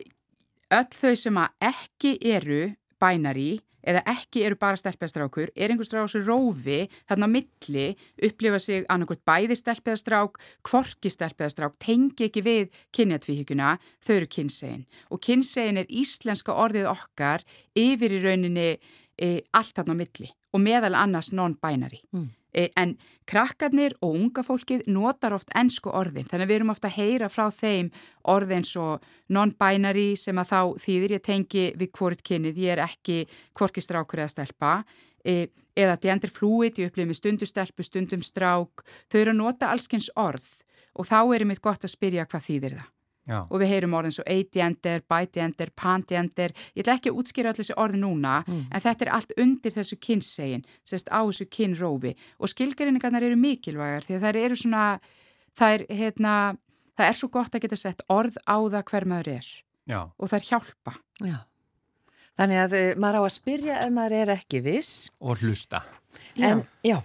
öll 0.72 0.96
þau 0.96 1.16
sem 1.20 1.42
ekki 1.42 2.16
eru 2.32 2.64
binary 3.02 3.60
eða 3.88 4.04
ekki 4.14 4.46
eru 4.48 4.58
bara 4.60 4.80
stelpjastrákur, 4.80 5.52
er 5.56 5.74
einhver 5.74 5.88
strák 5.88 6.12
sem 6.12 6.26
rófi 6.26 6.84
þarna 7.10 7.30
á 7.30 7.34
milli, 7.36 7.88
upplifa 8.28 8.60
sig 8.62 8.86
annarkvæmt 8.90 9.24
bæði 9.28 9.60
stelpjastrák, 9.60 10.42
kvorki 10.68 11.14
stelpjastrák, 11.14 11.78
tengi 11.82 12.30
ekki 12.30 12.46
við 12.46 12.84
kynjatvíhyggjuna, 12.98 13.78
þau 14.04 14.16
eru 14.18 14.32
kynsegin. 14.38 14.86
Og 15.12 15.24
kynsegin 15.24 15.82
er 15.82 15.90
íslenska 15.90 16.56
orðið 16.56 16.92
okkar 16.92 17.46
yfir 17.78 18.18
í 18.18 18.22
rauninni 18.26 18.70
e, 19.18 19.42
allt 19.56 19.76
þarna 19.78 19.98
á 19.98 20.02
milli 20.04 20.32
og 20.52 20.64
meðal 20.64 20.96
annars 21.00 21.32
non-binary. 21.36 22.02
Mm. 22.16 22.30
E, 22.52 22.68
en 22.76 22.98
krakkarnir 23.30 23.96
og 24.04 24.18
unga 24.18 24.44
fólkið 24.44 24.84
notar 24.92 25.32
oft 25.38 25.54
ennsku 25.56 25.92
orðin, 25.96 26.28
þannig 26.28 26.48
að 26.48 26.52
við 26.52 26.58
erum 26.60 26.74
ofta 26.74 26.90
að 26.90 26.98
heyra 27.00 27.30
frá 27.32 27.46
þeim 27.56 27.92
orðin 28.34 28.68
svo 28.68 28.88
non-binary 29.32 30.10
sem 30.20 30.42
að 30.42 30.52
þá 30.52 30.60
þýðir 30.84 31.16
ég 31.16 31.24
tengi 31.24 31.66
við 31.80 31.94
hvort 31.96 32.24
kynnið, 32.28 32.60
ég 32.60 32.76
er 32.76 32.84
ekki 32.84 33.22
hvorki 33.56 33.84
strákur 33.84 34.26
eða 34.26 34.34
stelpa 34.36 34.74
e, 35.24 35.48
eða 35.80 35.96
gender 36.04 36.34
fluid, 36.34 36.76
ég 36.76 36.92
upplifið 36.92 37.14
með 37.14 37.88
stundum 37.88 38.26
strák, 38.26 38.84
þau 39.08 39.20
eru 39.22 39.32
að 39.32 39.40
nota 39.40 39.72
allskins 39.72 40.12
orð 40.20 40.52
og 41.00 41.08
þá 41.08 41.22
er 41.38 41.48
mitt 41.48 41.64
gott 41.64 41.88
að 41.88 41.96
spyrja 41.96 42.28
hvað 42.28 42.50
þýðir 42.50 42.82
það 42.82 42.90
Já, 43.30 43.44
og 43.46 43.60
við 43.62 43.70
heyrum 43.70 43.94
orðin 43.94 44.16
svo 44.16 44.24
agender, 44.26 45.04
bigender, 45.06 45.70
pangender, 45.78 46.56
ég 46.74 46.82
ætla 46.82 46.96
ekki 46.98 47.12
að 47.12 47.20
útskýra 47.22 47.52
allir 47.52 47.62
þessi 47.62 47.76
orði 47.78 48.00
núna, 48.02 48.40
en 48.50 48.82
þetta 48.82 49.06
er 49.06 49.12
allt 49.14 49.36
undir 49.38 49.76
þessu 49.76 50.00
kynnsegin, 50.02 50.64
sérst 50.82 51.12
á 51.14 51.22
þessu 51.22 51.46
kynrófi 51.54 52.16
og 52.42 52.50
skilgreiningarnar 52.50 53.28
eru 53.28 53.38
mikilvægar 53.38 54.08
því 54.08 54.18
að 54.18 54.26
það 54.26 54.42
eru 54.42 54.58
svona, 54.64 54.86
það 55.54 55.76
er, 55.76 55.86
hérna, 56.02 56.34
það 56.98 57.12
er 57.12 57.20
svo 57.22 57.30
gott 57.38 57.54
að 57.54 57.68
geta 57.68 57.80
sett 57.84 58.02
orð 58.10 58.42
á 58.50 58.58
það 58.58 58.84
hver 58.90 59.08
maður 59.14 59.32
er 59.38 59.54
já, 59.86 60.02
og 60.18 60.26
það 60.26 60.38
er 60.40 60.50
hjálpa. 60.50 60.98
Já. 61.22 61.40
Þannig 62.40 62.62
að 62.64 62.76
eh, 62.78 62.92
maður 62.98 63.20
á 63.20 63.22
að 63.22 63.34
spyrja 63.36 63.80
ef 63.86 63.94
maður 63.94 64.18
er 64.18 64.34
ekki 64.38 64.62
viss. 64.66 65.12
og 65.20 65.42
hlusta. 65.44 65.84
En 66.40 66.64
já, 66.86 66.98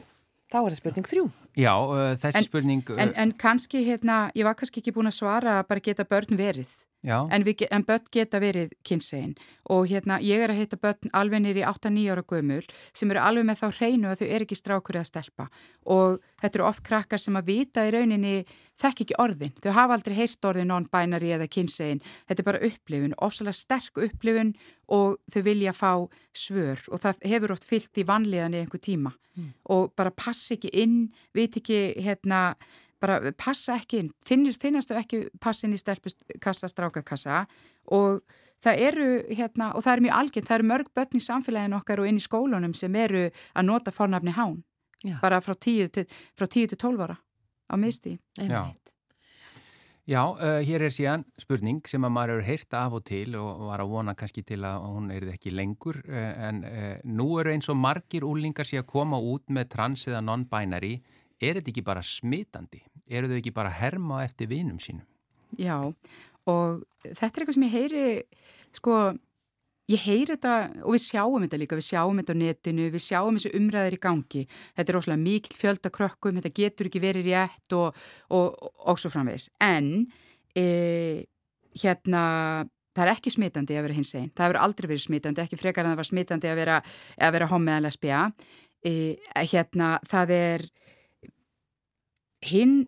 þá 0.57 0.63
er 0.65 0.73
það 0.73 0.81
spurning 0.81 1.07
þrjú. 1.13 1.27
Já, 1.57 1.73
uh, 1.77 2.17
þessi 2.21 2.41
En- 2.41 2.49
spurning, 2.49 2.83
En, 2.97 3.13
en 3.17 3.33
kannski, 3.33 3.85
hérna, 3.87 4.31
ég 4.37 4.45
var 4.49 4.55
kannski 4.57 4.81
ekki 4.83 4.93
búin 4.97 5.09
að 5.13 5.19
svara 5.21 5.61
að 5.61 5.69
bara 5.69 5.81
geta 5.81 6.05
börn 6.09 6.37
verið. 6.41 6.69
já, 7.07 7.29
En, 7.31 7.45
við, 7.45 7.67
en 7.71 7.85
börn 7.85 8.03
geta 8.11 8.41
verið 8.41 8.71
kynsegin 8.83 9.37
og 9.71 9.87
hérna 9.87 10.17
ég 10.19 10.41
er 10.43 10.51
að 10.51 10.59
hitta 10.63 10.77
börn 10.81 11.11
alveg 11.13 11.43
nýri 11.45 11.63
8-9 11.63 12.11
ára 12.11 12.23
gömul 12.27 12.65
sem 12.93 13.11
eru 13.13 13.21
alveg 13.21 13.45
með 13.47 13.61
þá 13.61 13.67
hreinu 13.79 14.09
að 14.11 14.23
þau 14.25 14.29
er 14.35 14.43
ekki 14.47 14.57
strákur 14.59 14.97
eða 14.97 15.05
stelpa 15.07 15.47
og 15.87 16.17
þetta 16.43 16.59
eru 16.59 16.67
oft 16.67 16.83
krakkar 16.83 17.21
sem 17.23 17.37
að 17.39 17.47
vita 17.53 17.85
í 17.87 17.93
rauninni 17.95 18.45
þekk 18.81 19.03
ekki 19.05 19.19
orðin, 19.23 19.53
þau 19.63 19.73
hafa 19.77 19.97
aldrei 19.97 20.15
heyrt 20.17 20.49
orðin 20.49 20.71
non-binary 20.71 21.33
eða 21.37 21.49
kynsegin, 21.53 22.03
þetta 22.29 22.43
er 22.43 22.49
bara 22.49 22.63
upplifun, 22.69 23.15
ofsalega 23.25 23.57
sterk 23.57 24.01
upplifun 24.05 24.55
og 24.93 25.19
þau 25.33 25.43
vilja 25.47 25.75
fá 25.77 25.93
svör 26.37 26.83
og 26.91 27.03
það 27.05 27.23
hefur 27.33 27.55
oft 27.57 27.69
fyllt 27.69 28.01
í 28.01 28.07
vanlíðan 28.09 28.57
í 28.57 28.65
einhver 28.65 28.83
tíma. 28.83 29.15
Og 29.69 29.91
bara 29.97 30.13
passa 30.17 30.55
ekki 30.55 30.71
inn, 30.73 31.11
veit 31.37 31.57
ekki 31.59 31.81
hérna 32.01 32.57
bara 33.01 33.33
passa 33.37 33.77
ekki 33.77 34.01
inn, 34.01 34.13
Finnir, 34.25 34.57
finnast 34.57 34.89
þau 34.89 35.01
ekki 35.03 35.27
passa 35.41 35.67
inn 35.67 35.77
í 35.77 35.81
stelpukassa, 35.81 36.71
strákakassa. 36.73 37.43
Og 37.93 38.23
það 38.65 38.81
eru 38.87 39.11
hérna, 39.29 39.75
og 39.77 39.85
það 39.85 39.93
er 39.93 40.05
mjög 40.07 40.17
algjörn, 40.21 40.47
það 40.49 40.57
eru 40.57 40.69
mörg 40.71 40.89
börn 40.97 41.21
í 41.21 41.27
samfélaginu 41.27 41.77
okkar 41.77 42.01
og 42.01 42.09
inn 42.09 42.17
í 42.17 42.25
skólunum 42.25 42.73
sem 42.75 42.97
eru 42.97 43.27
að 43.29 43.69
nota 43.69 43.93
fornafni 43.93 44.33
hán. 44.37 44.63
Já. 45.05 45.19
bara 45.21 45.41
frá 45.45 45.55
10 45.55 45.91
til, 45.93 46.07
til 46.49 46.79
12 46.79 47.03
ára 47.05 47.19
á 47.67 47.75
misti. 47.81 48.19
Já. 48.39 48.73
Já, 50.07 50.23
uh, 50.23 50.61
hér 50.63 50.85
er 50.87 50.93
síðan 50.95 51.25
spurning 51.35 51.81
sem 51.91 52.05
að 52.07 52.13
maður 52.15 52.37
eru 52.37 52.47
heyrta 52.47 52.85
af 52.87 52.95
og 52.95 53.03
til 53.09 53.35
og 53.35 53.65
var 53.67 53.83
að 53.83 53.91
vona 53.91 54.13
kannski 54.15 54.45
til 54.47 54.61
að 54.63 54.85
hún 54.85 55.09
er 55.11 55.27
ekki 55.33 55.51
lengur 55.51 55.99
uh, 56.07 56.29
en 56.47 56.61
uh, 56.63 56.93
nú 57.11 57.27
eru 57.43 57.51
eins 57.51 57.67
og 57.73 57.79
margir 57.81 58.23
úlingar 58.23 58.69
sé 58.69 58.79
að 58.79 58.87
koma 58.93 59.19
út 59.19 59.51
með 59.51 59.73
trans 59.73 60.07
eða 60.07 60.23
non-binary 60.23 61.01
er 61.43 61.59
þetta 61.59 61.73
ekki 61.73 61.85
bara 61.89 62.05
smitandi? 62.07 62.85
Eru 63.11 63.33
þau 63.33 63.41
ekki 63.41 63.55
bara 63.57 63.75
herma 63.75 64.23
eftir 64.23 64.51
vinum 64.51 64.79
sínum? 64.83 65.03
Já, 65.59 65.79
og 66.47 66.87
þetta 67.03 67.27
er 67.27 67.43
eitthvað 67.43 67.59
sem 67.59 67.67
ég 67.67 67.75
heyri, 67.75 68.07
sko, 68.79 68.97
ég 69.91 70.03
heyri 70.03 70.35
þetta 70.35 70.55
og 70.83 70.95
við 70.97 71.03
sjáum 71.05 71.45
þetta 71.45 71.59
líka, 71.61 71.79
við 71.79 71.87
sjáum 71.87 72.21
þetta 72.21 72.35
á 72.35 72.43
netinu, 72.43 72.87
við 72.91 73.03
sjáum 73.05 73.37
þessu 73.39 73.53
umræðir 73.59 73.97
í 73.97 74.01
gangi. 74.03 74.45
Þetta 74.79 74.93
er 74.93 74.99
óslega 75.01 75.23
mikil 75.23 75.59
fjöldakrökkum, 75.61 76.39
þetta 76.41 76.55
getur 76.57 76.89
ekki 76.91 77.03
verið 77.03 77.29
rétt 77.31 77.77
og, 77.77 78.01
og, 78.35 78.57
og, 78.83 78.99
svo 78.99 79.13
framvegis. 79.15 79.49
En 79.63 80.09
e, 80.59 80.67
hérna, 81.79 82.23
það 82.97 83.05
er 83.05 83.13
ekki 83.15 83.35
smitandi 83.37 83.79
að 83.79 83.87
vera 83.87 83.99
hins 84.01 84.15
einn. 84.19 84.33
Það 84.35 84.49
hefur 84.49 84.61
aldrei 84.65 84.91
verið 84.91 85.05
smitandi, 85.07 85.45
ekki 85.45 85.61
frekar 85.61 85.87
en 85.87 85.95
það 85.95 86.03
var 86.03 86.11
smitandi 86.11 86.51
að 86.51 86.61
vera, 86.65 86.81
vera 87.37 87.51
homiðan 87.53 87.87
lesbija. 87.87 88.25
E, 88.83 88.93
hérna, 89.53 89.93
það 90.07 90.35
er 90.35 90.67
hinn 92.47 92.81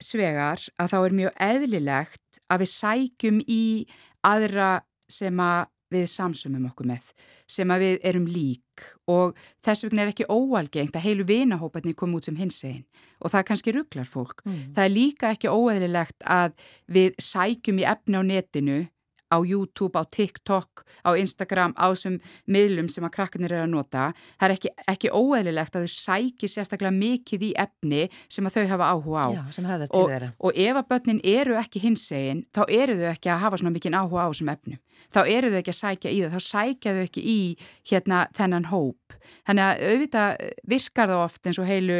svegar 0.00 0.64
að 0.80 0.94
þá 0.94 0.96
er 1.00 1.18
mjög 1.18 1.36
eðlilegt 1.44 2.40
að 2.48 2.64
við 2.64 2.72
sækjum 2.72 3.42
í 3.44 3.64
aðra 4.24 4.70
sem 5.10 5.36
að 5.44 5.68
við 5.90 6.06
samsumum 6.10 6.68
okkur 6.70 6.88
með, 6.90 7.10
sem 7.50 7.70
að 7.70 7.84
við 7.84 7.96
erum 8.10 8.28
lík 8.30 8.84
og 9.10 9.38
þess 9.66 9.84
vegna 9.86 10.04
er 10.04 10.12
ekki 10.12 10.28
óalgengt 10.30 10.96
að 10.96 11.06
heilu 11.08 11.26
vinahóparnir 11.28 11.96
koma 11.98 12.20
út 12.20 12.28
sem 12.28 12.38
hins 12.38 12.62
einn 12.64 12.84
og 13.20 13.34
það 13.34 13.46
kannski 13.50 13.74
rugglar 13.76 14.08
fólk. 14.08 14.40
Mm. 14.46 14.62
Það 14.76 14.86
er 14.86 14.94
líka 14.94 15.34
ekki 15.34 15.52
óeðlilegt 15.52 16.24
að 16.24 16.54
við 16.88 17.18
sækjum 17.20 17.82
í 17.82 17.88
efni 17.90 18.16
á 18.16 18.22
netinu 18.24 18.78
á 19.30 19.38
YouTube, 19.46 19.94
á 19.94 20.04
TikTok, 20.10 20.84
á 21.06 21.14
Instagram, 21.14 21.74
á 21.78 21.88
þessum 21.94 22.18
miðlum 22.50 22.90
sem 22.90 23.06
að 23.06 23.14
krakkarnir 23.16 23.54
eru 23.54 23.66
að 23.68 23.72
nota. 23.74 24.10
Það 24.36 24.46
er 24.48 24.54
ekki, 24.56 24.72
ekki 24.90 25.12
óeðlilegt 25.14 25.78
að 25.78 25.86
þau 25.86 25.94
sæki 25.94 26.50
sérstaklega 26.50 26.92
mikið 26.96 27.46
í 27.46 27.52
efni 27.64 28.02
sem 28.28 28.46
að 28.46 28.58
þau 28.58 28.66
hafa 28.74 28.90
áhuga 28.90 29.24
á. 29.24 29.28
Já, 29.38 29.42
sem 29.56 29.68
hafa 29.70 29.84
þetta 29.84 29.96
til 29.96 30.12
þeirra. 30.12 30.30
Og 30.38 30.62
ef 30.66 30.80
að 30.80 30.88
börnin 30.90 31.24
eru 31.24 31.58
ekki 31.60 31.84
hinsegin, 31.84 32.44
þá 32.54 32.62
eru 32.66 32.98
þau 33.00 33.10
ekki 33.14 33.32
að 33.32 33.44
hafa 33.46 33.60
svona 33.60 33.74
mikið 33.76 33.98
áhuga 34.00 34.26
á 34.26 34.30
þessum 34.30 34.54
efnum. 34.54 34.80
Þá 35.10 35.20
eru 35.26 35.50
þau 35.50 35.60
ekki 35.60 35.72
að 35.72 35.80
sækja 35.80 36.10
í 36.10 36.18
það, 36.20 36.34
þá 36.34 36.40
sækja 36.46 36.96
þau 36.96 37.04
ekki 37.06 37.22
í 37.24 37.38
hérna 37.90 38.24
þennan 38.36 38.68
hóp. 38.70 39.14
Þannig 39.46 39.64
að 39.64 39.82
auðvitað 39.90 40.42
virkar 40.70 41.10
það 41.10 41.22
oft 41.24 41.48
eins 41.48 41.60
og 41.60 41.68
heilu 41.68 41.98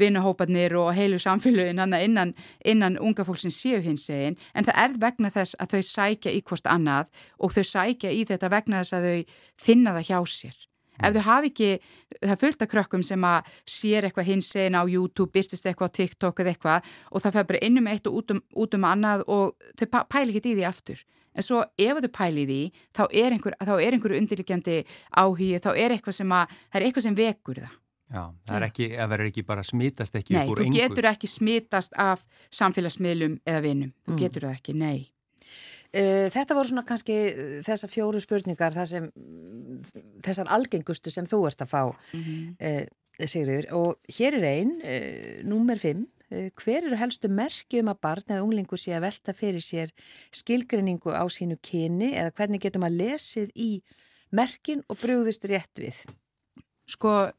vinahópanir 0.00 0.76
og 0.80 0.90
heilu 0.96 1.18
samfélögin 1.22 1.80
innan, 1.80 2.34
innan 2.64 2.98
unga 3.00 3.26
fólksins 3.28 3.58
séu 3.60 3.80
hinsegin, 3.84 4.38
en 4.54 4.68
það 4.68 4.80
er 4.84 4.96
vegna 5.04 5.32
þess 5.32 5.58
að 5.62 5.76
þau 5.76 5.82
sækja 5.90 6.34
í 6.34 6.42
hvort 6.48 6.68
annað 6.72 7.08
og 7.38 7.54
þau 7.54 7.64
sækja 7.68 8.12
í 8.12 8.26
þetta 8.28 8.52
vegna 8.52 8.82
þess 8.82 8.96
að 8.98 9.08
þau 9.08 9.40
finna 9.66 9.96
það 9.96 10.08
hjá 10.10 10.18
sér. 10.34 10.60
Mm. 10.92 11.06
Ef 11.08 11.16
þau 11.16 11.24
hafi 11.28 11.50
ekki, 11.52 11.70
það 12.20 12.42
fylgta 12.42 12.68
krökkum 12.68 13.04
sem 13.06 13.24
að 13.24 13.50
sér 13.78 14.08
eitthvað 14.08 14.28
hins 14.28 14.50
einn 14.60 14.76
á 14.76 14.82
YouTube, 14.84 15.32
byrtist 15.32 15.66
eitthvað 15.66 15.92
á 15.92 15.96
TikTok 15.98 16.42
eða 16.42 16.54
eitthvað 16.54 16.92
og 17.10 17.24
það 17.24 17.38
fer 17.38 17.50
bara 17.50 17.64
innum 17.68 17.90
eitt 17.92 18.08
og 18.10 18.20
út 18.20 18.34
um, 18.36 18.42
út 18.64 18.76
um 18.76 18.88
annað 18.88 19.26
og 19.26 19.70
þau 19.80 20.02
pæli 20.12 20.36
ekki 20.36 20.52
í 20.52 20.56
því 20.60 20.68
aftur. 20.68 21.04
En 21.32 21.44
svo 21.46 21.62
ef 21.80 22.00
þau 22.04 22.10
pæli 22.12 22.42
í 22.44 22.48
því, 22.48 22.62
þá 22.92 23.04
er 23.08 23.36
einhverju 23.36 23.78
einhver 23.88 24.16
undirlikjandi 24.18 24.82
áhugi, 25.16 25.54
þá 25.64 25.70
er 25.72 25.94
eitthvað 25.96 26.18
sem 26.18 26.34
að, 26.36 26.58
það 26.68 26.80
er 26.80 26.86
eitthvað 26.88 27.06
sem 27.06 27.16
vekur 27.16 27.62
það. 27.62 27.78
Já, 28.12 28.26
það 28.44 28.56
er 28.58 28.64
ekki, 28.66 28.86
það 28.92 29.12
verður 29.14 29.30
ekki 29.30 29.42
bara 29.48 29.62
smitast 29.64 30.16
ekki 30.18 30.34
nei, 30.34 30.42
upp 30.42 30.52
úr 30.52 30.60
einhver. 30.60 30.74
Nei, 30.74 30.82
þú 30.82 30.92
getur 30.92 31.08
ekki 31.08 31.30
smitast 31.32 31.94
af 31.96 32.26
samfélagsmiðlum 32.52 33.38
eða 33.48 33.62
vinnum, 33.64 33.94
þú 34.04 34.12
mm. 34.12 34.18
getur 34.20 34.46
það 34.46 34.58
ekki, 34.58 34.74
nei. 34.76 34.98
Eh, 35.92 36.30
þetta 36.32 36.56
voru 36.56 36.70
svona 36.70 36.86
kannski 36.88 37.14
eh, 37.28 37.58
þessar 37.66 37.90
fjóru 37.92 38.20
spurningar 38.22 38.72
sem, 38.88 39.10
þessar 40.24 40.48
algengustu 40.56 41.12
sem 41.12 41.28
þú 41.28 41.42
ert 41.50 41.64
að 41.64 41.68
fá 41.68 41.82
mm 41.92 42.22
-hmm. 42.22 42.56
e, 42.58 43.26
Sigriður 43.28 43.66
og 43.76 43.98
hér 44.08 44.38
er 44.38 44.44
einn, 44.48 44.72
númer 45.44 45.76
5 45.76 46.06
e, 46.30 46.50
hver 46.56 46.86
eru 46.86 46.96
helstu 46.96 47.28
merki 47.28 47.80
um 47.80 47.92
að 47.92 48.00
barn 48.00 48.24
eða 48.26 48.42
unglingur 48.42 48.80
sé 48.80 48.96
að 48.96 49.04
velta 49.04 49.32
fyrir 49.32 49.60
sér 49.60 49.92
skilgrinningu 50.32 51.12
á 51.12 51.28
sínu 51.28 51.60
kyni 51.60 52.16
eða 52.16 52.32
hvernig 52.32 52.62
getum 52.62 52.88
að 52.88 52.96
lesið 52.96 53.50
í 53.54 53.82
merkin 54.32 54.82
og 54.88 54.96
brúðist 54.96 55.44
rétt 55.44 55.76
við? 55.76 56.06
Sko 56.88 57.30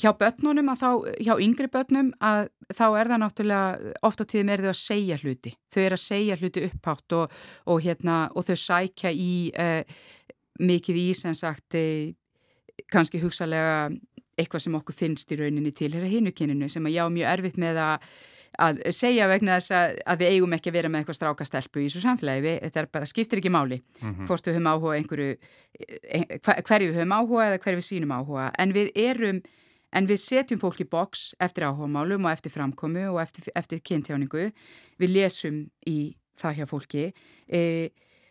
hjá 0.00 0.12
börnunum 0.18 0.70
að 0.72 0.80
þá, 0.82 0.90
hjá 1.26 1.32
yngri 1.44 1.68
börnum 1.72 2.12
að 2.24 2.48
þá 2.70 2.86
er 2.86 3.10
það 3.10 3.20
náttúrulega 3.24 3.92
oft 4.06 4.22
á 4.22 4.24
tíðum 4.30 4.52
er 4.54 4.64
þau 4.64 4.70
að 4.72 4.80
segja 4.80 5.18
hluti. 5.20 5.52
Þau 5.74 5.82
er 5.82 5.96
að 5.96 6.02
segja 6.04 6.38
hluti 6.40 6.64
upphátt 6.68 7.16
og, 7.18 7.36
og, 7.66 7.82
hérna, 7.84 8.16
og 8.34 8.46
þau 8.48 8.56
sækja 8.64 9.12
í 9.12 9.32
eh, 9.58 10.00
mikið 10.60 11.02
í 11.02 11.06
sem 11.18 11.36
sagt 11.36 11.78
eh, 11.78 12.16
kannski 12.90 13.20
hugsalega 13.22 13.90
eitthvað 14.40 14.64
sem 14.64 14.76
okkur 14.78 14.96
finnst 14.96 15.32
í 15.34 15.40
rauninni 15.40 15.72
til 15.76 15.92
hér 15.92 16.06
að 16.06 16.14
hinukinninu 16.16 16.68
sem 16.70 16.86
að 16.86 16.96
já 16.96 17.04
mjög 17.12 17.32
erfitt 17.34 17.60
með 17.60 17.82
að 17.84 18.10
að 18.58 18.80
segja 18.94 19.28
vegna 19.30 19.58
þess 19.60 19.74
að, 19.76 19.96
að 20.10 20.22
við 20.22 20.34
eigum 20.34 20.54
ekki 20.56 20.70
að 20.70 20.76
vera 20.76 20.90
með 20.90 21.02
eitthvað 21.02 21.18
strákastelpu 21.20 21.80
í 21.80 21.86
þessu 21.86 22.02
samfélagi. 22.02 22.42
Við, 22.44 22.56
þetta 22.66 22.84
bara 22.96 23.08
skiptir 23.08 23.40
ekki 23.40 23.52
máli 23.54 23.78
mm 23.78 24.08
-hmm. 24.08 24.26
hvort 24.26 24.46
við 24.46 24.56
höfum 24.56 24.70
áhuga 24.72 24.96
einhverju 24.98 25.28
eh, 25.30 26.24
hverju 26.66 26.90
við 26.90 26.98
höfum 26.98 27.14
áhuga 27.14 27.46
eða 27.46 27.60
hverju 27.62 27.80
við 27.80 27.88
sínum 27.88 28.14
áhuga. 28.16 28.50
En 28.58 28.74
við 28.74 28.90
erum 28.94 29.42
En 29.96 30.06
við 30.06 30.20
setjum 30.22 30.60
fólk 30.62 30.82
í 30.84 30.88
boks 30.90 31.32
eftir 31.42 31.66
áhugamálum 31.66 32.26
og 32.26 32.32
eftir 32.32 32.52
framkomu 32.54 33.08
og 33.10 33.20
eftir, 33.22 33.48
eftir 33.58 33.82
kynntjáningu. 33.82 34.50
Við 35.02 35.14
lesum 35.16 35.64
í 35.90 36.14
það 36.40 36.60
hjá 36.60 36.68
fólki. 36.70 37.06
E, 37.46 37.90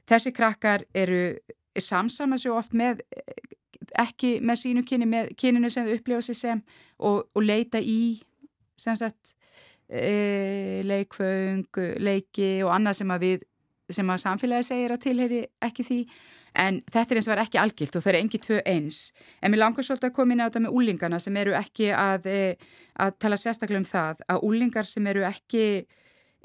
þessi 0.10 0.34
krakkar 0.36 0.86
eru 0.96 1.24
samsamað 1.80 2.44
svo 2.44 2.56
oft 2.60 2.74
með, 2.78 3.04
ekki 4.00 4.38
með 4.44 4.64
sínu 4.64 4.86
kyni, 4.88 5.10
með 5.10 5.34
kyninu 5.40 5.72
sem 5.72 5.88
þau 5.88 6.00
upplifa 6.00 6.24
sér 6.30 6.40
sem 6.40 6.64
og, 6.98 7.28
og 7.36 7.44
leita 7.44 7.82
í 7.84 8.00
sagt, 8.80 9.36
e, 9.92 10.82
leikföng, 10.88 11.68
leiki 12.00 12.60
og 12.64 12.74
annað 12.78 13.02
sem 13.02 13.16
að 13.16 13.26
við 13.26 13.48
sem 13.90 14.12
að 14.14 14.22
samfélagi 14.22 14.68
segir 14.68 14.94
að 14.94 15.04
tilheri 15.06 15.40
ekki 15.66 15.86
því 15.86 16.00
En 16.58 16.82
þetta 16.90 17.14
er 17.14 17.20
eins 17.20 17.30
og 17.30 17.34
verið 17.34 17.48
ekki 17.48 17.62
algilt 17.62 17.96
og 17.96 18.04
það 18.06 18.14
er 18.14 18.20
engi 18.20 18.42
tvö 18.44 18.60
eins. 18.66 19.00
En 19.42 19.54
mér 19.54 19.64
langar 19.64 19.86
svolítið 19.86 20.10
að 20.10 20.16
koma 20.18 20.36
inn 20.36 20.44
á 20.44 20.48
þetta 20.48 20.64
með 20.66 20.78
úlingana 20.82 21.22
sem 21.22 21.40
eru 21.42 21.56
ekki 21.60 21.90
að, 21.96 22.30
e, 22.30 22.42
að 23.00 23.18
tala 23.22 23.40
sérstaklega 23.40 23.84
um 23.84 23.90
það 23.90 24.24
að 24.28 24.46
úlingar 24.50 24.90
sem 24.90 25.08
eru 25.08 25.26
ekki, 25.30 25.66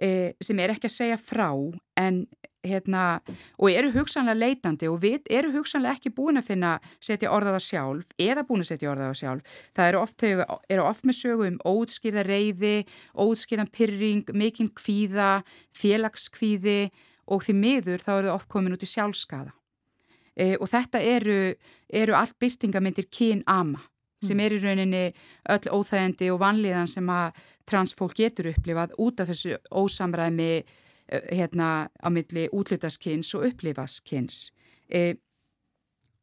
e, 0.00 0.10
sem 0.40 0.58
eru 0.58 0.76
ekki 0.76 0.90
að 0.90 0.98
segja 0.98 1.20
frá 1.20 1.50
en 1.96 2.26
hérna 2.64 3.20
og 3.58 3.70
eru 3.70 3.90
hugsanlega 3.92 4.40
leitandi 4.40 4.88
og 4.88 5.00
við 5.02 5.28
eru 5.32 5.52
hugsanlega 5.54 5.98
ekki 5.98 6.14
búin 6.16 6.40
að 6.40 6.48
finna 6.48 6.72
setja 7.02 7.32
orðaða 7.34 7.60
sjálf 7.62 8.14
eða 8.20 8.44
búin 8.48 8.64
að 8.64 8.70
setja 8.72 8.92
orðaða 8.92 9.18
sjálf. 9.20 9.58
Það 9.76 9.90
eru 9.90 10.00
oft, 10.00 10.24
eru 10.24 10.86
oft 10.86 11.04
með 11.04 11.18
sögu 11.20 11.48
um 11.50 11.58
ótskýrða 11.74 12.24
reyði, 12.28 12.76
ótskýrðan 13.12 13.72
pyrring, 13.74 14.32
mikinn 14.32 14.72
kvíða, 14.72 15.42
félagskvíði 15.76 16.80
og 17.28 17.44
því 17.44 17.58
miður 17.60 18.00
þá 18.04 18.10
eru 18.18 18.30
það 18.30 18.34
oft 18.38 18.50
komin 18.52 18.76
út 18.76 18.84
í 18.84 18.90
sjálfskaða 18.90 19.52
e, 20.36 20.54
og 20.58 20.68
þetta 20.70 21.00
eru, 21.00 21.38
eru 21.88 22.16
allt 22.18 22.38
byrtingamindir 22.40 23.08
kyn-ama 23.10 23.82
sem 24.24 24.36
mm. 24.36 24.44
er 24.44 24.54
í 24.54 24.60
rauninni 24.62 25.02
öll 25.54 25.72
óþægandi 25.78 26.30
og 26.32 26.40
vanlíðan 26.42 26.90
sem 26.90 27.10
að 27.12 27.42
transfólk 27.68 28.16
getur 28.18 28.50
upplifað 28.52 28.94
út 29.00 29.20
af 29.20 29.30
þessu 29.30 29.58
ósamræmi 29.72 30.50
eh, 30.60 30.64
hérna 31.32 31.88
á 31.88 32.08
milli 32.12 32.48
útlutaskynns 32.52 33.34
og 33.38 33.46
upplifaskynns. 33.50 34.46
E, 34.88 35.16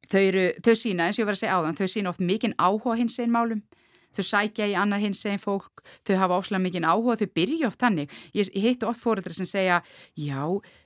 þau, 0.10 0.24
þau 0.62 0.76
sína, 0.78 1.08
eins 1.08 1.18
og 1.18 1.24
ég 1.24 1.30
var 1.30 1.38
að 1.38 1.44
segja 1.44 1.60
áðan, 1.60 1.78
þau 1.78 1.94
sína 1.94 2.14
oft 2.14 2.26
mikinn 2.26 2.58
áhuga 2.58 2.98
hins 3.00 3.20
einn 3.22 3.34
málum 3.34 3.64
þau 4.16 4.24
sækja 4.28 4.68
í 4.72 4.76
annað 4.78 5.06
hins 5.06 5.24
eginn 5.26 5.42
fólk, 5.42 5.84
þau 6.08 6.16
hafa 6.20 6.38
ofslega 6.40 6.64
mikið 6.66 6.88
áhuga, 6.88 7.18
þau 7.22 7.34
byrja 7.40 7.70
oft 7.70 7.82
þannig. 7.82 8.16
Ég, 8.38 8.52
ég 8.56 8.68
heitti 8.68 8.88
oft 8.90 9.04
fóreldra 9.04 9.36
sem 9.36 9.50
segja, 9.50 9.82
já, 10.20 10.42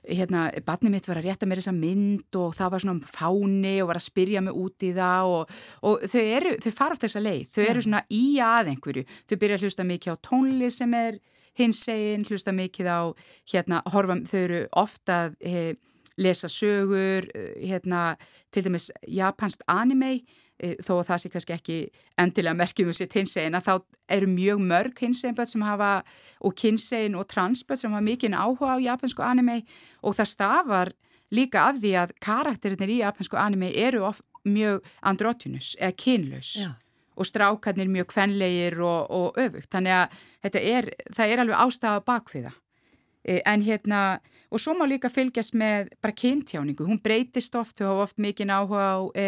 hérna, 0.06 0.48
barnið 0.66 0.96
mitt 0.96 1.08
var 1.10 1.20
að 1.20 1.30
rétta 1.30 1.48
mér 1.48 1.62
þessa 1.62 1.76
mynd 1.76 2.40
og 2.40 2.56
það 2.58 2.74
var 2.74 2.84
svona 2.86 3.14
fáni 3.16 3.76
og 3.82 3.90
var 3.92 4.00
að 4.00 4.08
spyrja 4.08 4.44
mig 4.46 4.60
út 4.64 4.86
í 4.86 4.92
það 4.96 5.32
og, 5.36 5.56
og 5.90 6.04
þau, 6.12 6.20
eru, 6.24 6.56
þau 6.64 6.72
fara 6.80 6.96
oft 6.96 7.06
þessa 7.06 7.24
leið, 7.24 7.48
þau 7.54 7.64
eru 7.66 7.86
svona 7.86 8.04
í 8.12 8.26
að 8.42 8.74
einhverju, 8.74 9.06
þau 9.26 9.40
byrja 9.42 9.58
að 9.58 9.66
hlusta 9.66 9.88
mikið 9.90 10.14
á 10.14 10.24
tónli 10.30 10.70
sem 10.74 10.94
er 10.98 11.18
hins 11.56 11.82
eginn, 11.88 12.26
hlusta 12.28 12.52
mikið 12.52 12.88
á, 12.92 13.00
hérna, 13.52 13.82
horfa, 13.92 14.18
þau 14.28 14.40
eru 14.42 14.62
ofta 14.76 15.20
he, 15.40 15.74
lesa 16.16 16.48
sögur, 16.48 17.28
hérna, 17.60 18.16
til 18.52 18.64
dæmis 18.64 18.90
japansk 19.08 19.64
anime. 19.68 20.12
Eh, 20.16 20.20
þó 20.56 20.92
að 20.96 21.08
það 21.10 21.22
sé 21.22 21.30
kannski 21.32 21.54
ekki 21.56 21.78
endilega 22.18 22.56
merkjum 22.56 22.92
þessi 22.92 23.08
hinsegin 23.12 23.58
að 23.58 23.66
þá 23.66 23.74
eru 24.16 24.28
mjög 24.30 24.62
mörg 24.70 25.02
hinsegin 25.04 25.50
sem 25.50 25.64
hafa 25.66 25.90
og 26.40 26.54
kynsegin 26.56 27.18
og 27.18 27.26
transböð 27.28 27.82
sem 27.82 27.92
hafa 27.92 28.04
mikinn 28.04 28.36
áhuga 28.36 28.76
á 28.76 28.84
japansku 28.84 29.22
anime 29.22 29.62
og 30.02 30.16
það 30.16 30.32
stafar 30.32 30.92
líka 31.34 31.66
af 31.68 31.80
því 31.82 31.92
að 32.00 32.14
karakterinir 32.22 32.94
í 32.94 33.00
japansku 33.02 33.38
anime 33.40 33.72
eru 33.74 34.04
of 34.06 34.22
mjög 34.46 34.84
andrótynus 35.02 35.74
eða 35.80 35.96
kynlaus 35.98 36.52
Já. 36.62 36.70
og 37.16 37.26
strákarnir 37.26 37.90
mjög 37.90 38.12
kvenlegir 38.14 38.78
og, 38.80 39.10
og 39.10 39.40
öfugt. 39.40 39.70
Þannig 39.72 39.96
að 39.96 40.60
er, 40.60 40.90
það 41.12 41.32
er 41.32 41.42
alveg 41.42 41.62
ástafa 41.66 42.04
bakviða. 42.06 42.52
E, 43.26 43.40
en 43.42 43.64
hérna, 43.66 44.20
og 44.50 44.62
svo 44.62 44.76
má 44.78 44.86
líka 44.86 45.10
fylgjast 45.10 45.56
með 45.58 45.90
bara 46.00 46.14
kynntjáningu. 46.14 46.86
Hún 46.86 47.02
breytist 47.02 47.56
oft 47.58 47.80
og 47.82 47.88
hafa 47.90 48.06
oft 48.06 48.22
mikið 48.22 48.54
áhuga 48.54 48.86
á, 48.86 48.96
e, 49.18 49.26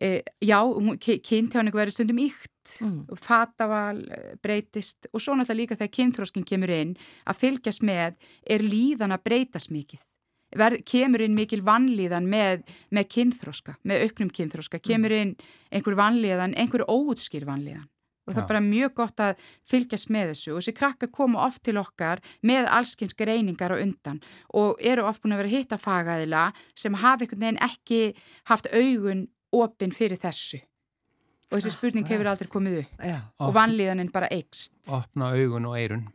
e, 0.00 0.22
já, 0.44 0.60
hún- 0.62 0.98
ky- 0.98 1.18
kynntjáningu 1.20 1.76
verður 1.78 1.92
stundum 1.96 2.18
ykt, 2.18 2.52
Mm. 2.82 3.06
fataval 3.16 4.00
e, 4.10 4.36
breytist 4.42 5.06
og 5.14 5.20
svo 5.20 5.34
náttúrulega 5.38 5.60
líka 5.60 5.76
þegar 5.78 5.94
kynþróskin 5.96 6.44
kemur 6.44 6.70
inn 6.70 6.96
að 7.26 7.36
fylgjast 7.38 7.82
með 7.86 8.16
er 8.46 8.58
líðan 8.60 9.14
að 9.14 9.22
breytast 9.24 9.70
mikið. 9.70 10.00
Ver, 10.56 10.78
kemur 10.82 11.20
inn 11.20 11.34
mikil 11.34 11.60
vannlíðan 11.62 12.26
með, 12.30 12.62
með 12.90 13.08
kynþróska, 13.14 13.76
með 13.84 14.02
auknum 14.06 14.30
kynþróska, 14.30 14.78
kemur 14.82 15.12
inn 15.12 15.36
einhver 15.72 15.94
vannlíðan, 15.98 16.54
einhver 16.56 16.84
óutskýr 16.88 17.44
vannlíðan. 17.44 17.86
Og 18.26 18.34
það 18.34 18.42
er 18.42 18.48
bara 18.48 18.60
mjög 18.60 18.94
gott 18.94 19.16
að 19.22 19.36
fylgjast 19.62 20.08
með 20.10 20.30
þessu 20.32 20.50
og 20.56 20.58
þessi 20.58 20.74
krakkar 20.74 21.10
koma 21.14 21.44
oft 21.46 21.62
til 21.62 21.76
okkar 21.78 22.18
með 22.42 22.66
allskins 22.66 23.14
greiningar 23.14 23.70
á 23.70 23.78
undan 23.78 24.18
og 24.52 24.80
eru 24.82 25.04
oft 25.06 25.22
búin 25.22 25.36
að 25.36 25.44
vera 25.44 25.48
að 25.48 25.54
hitta 25.54 25.78
fagaðila 25.78 26.52
sem 26.74 26.94
hafa 26.94 27.22
einhvern 27.22 27.38
veginn 27.44 27.62
ekki 27.62 28.00
haft 28.50 28.66
augun 28.74 29.28
opinn 29.52 29.94
fyrir 29.94 30.18
þessu. 30.20 30.60
Og 31.46 31.60
þessi 31.60 31.72
spurning 31.76 32.04
Akkurat. 32.04 32.18
hefur 32.18 32.30
aldrei 32.32 32.48
komið 32.50 32.78
upp 32.80 33.02
Já. 33.06 33.18
og 33.38 33.54
vannlíðanin 33.54 34.12
bara 34.12 34.28
eikst. 34.34 34.74
Opna 34.90 35.30
augun 35.36 35.68
og 35.70 35.76
eirun. 35.78 36.06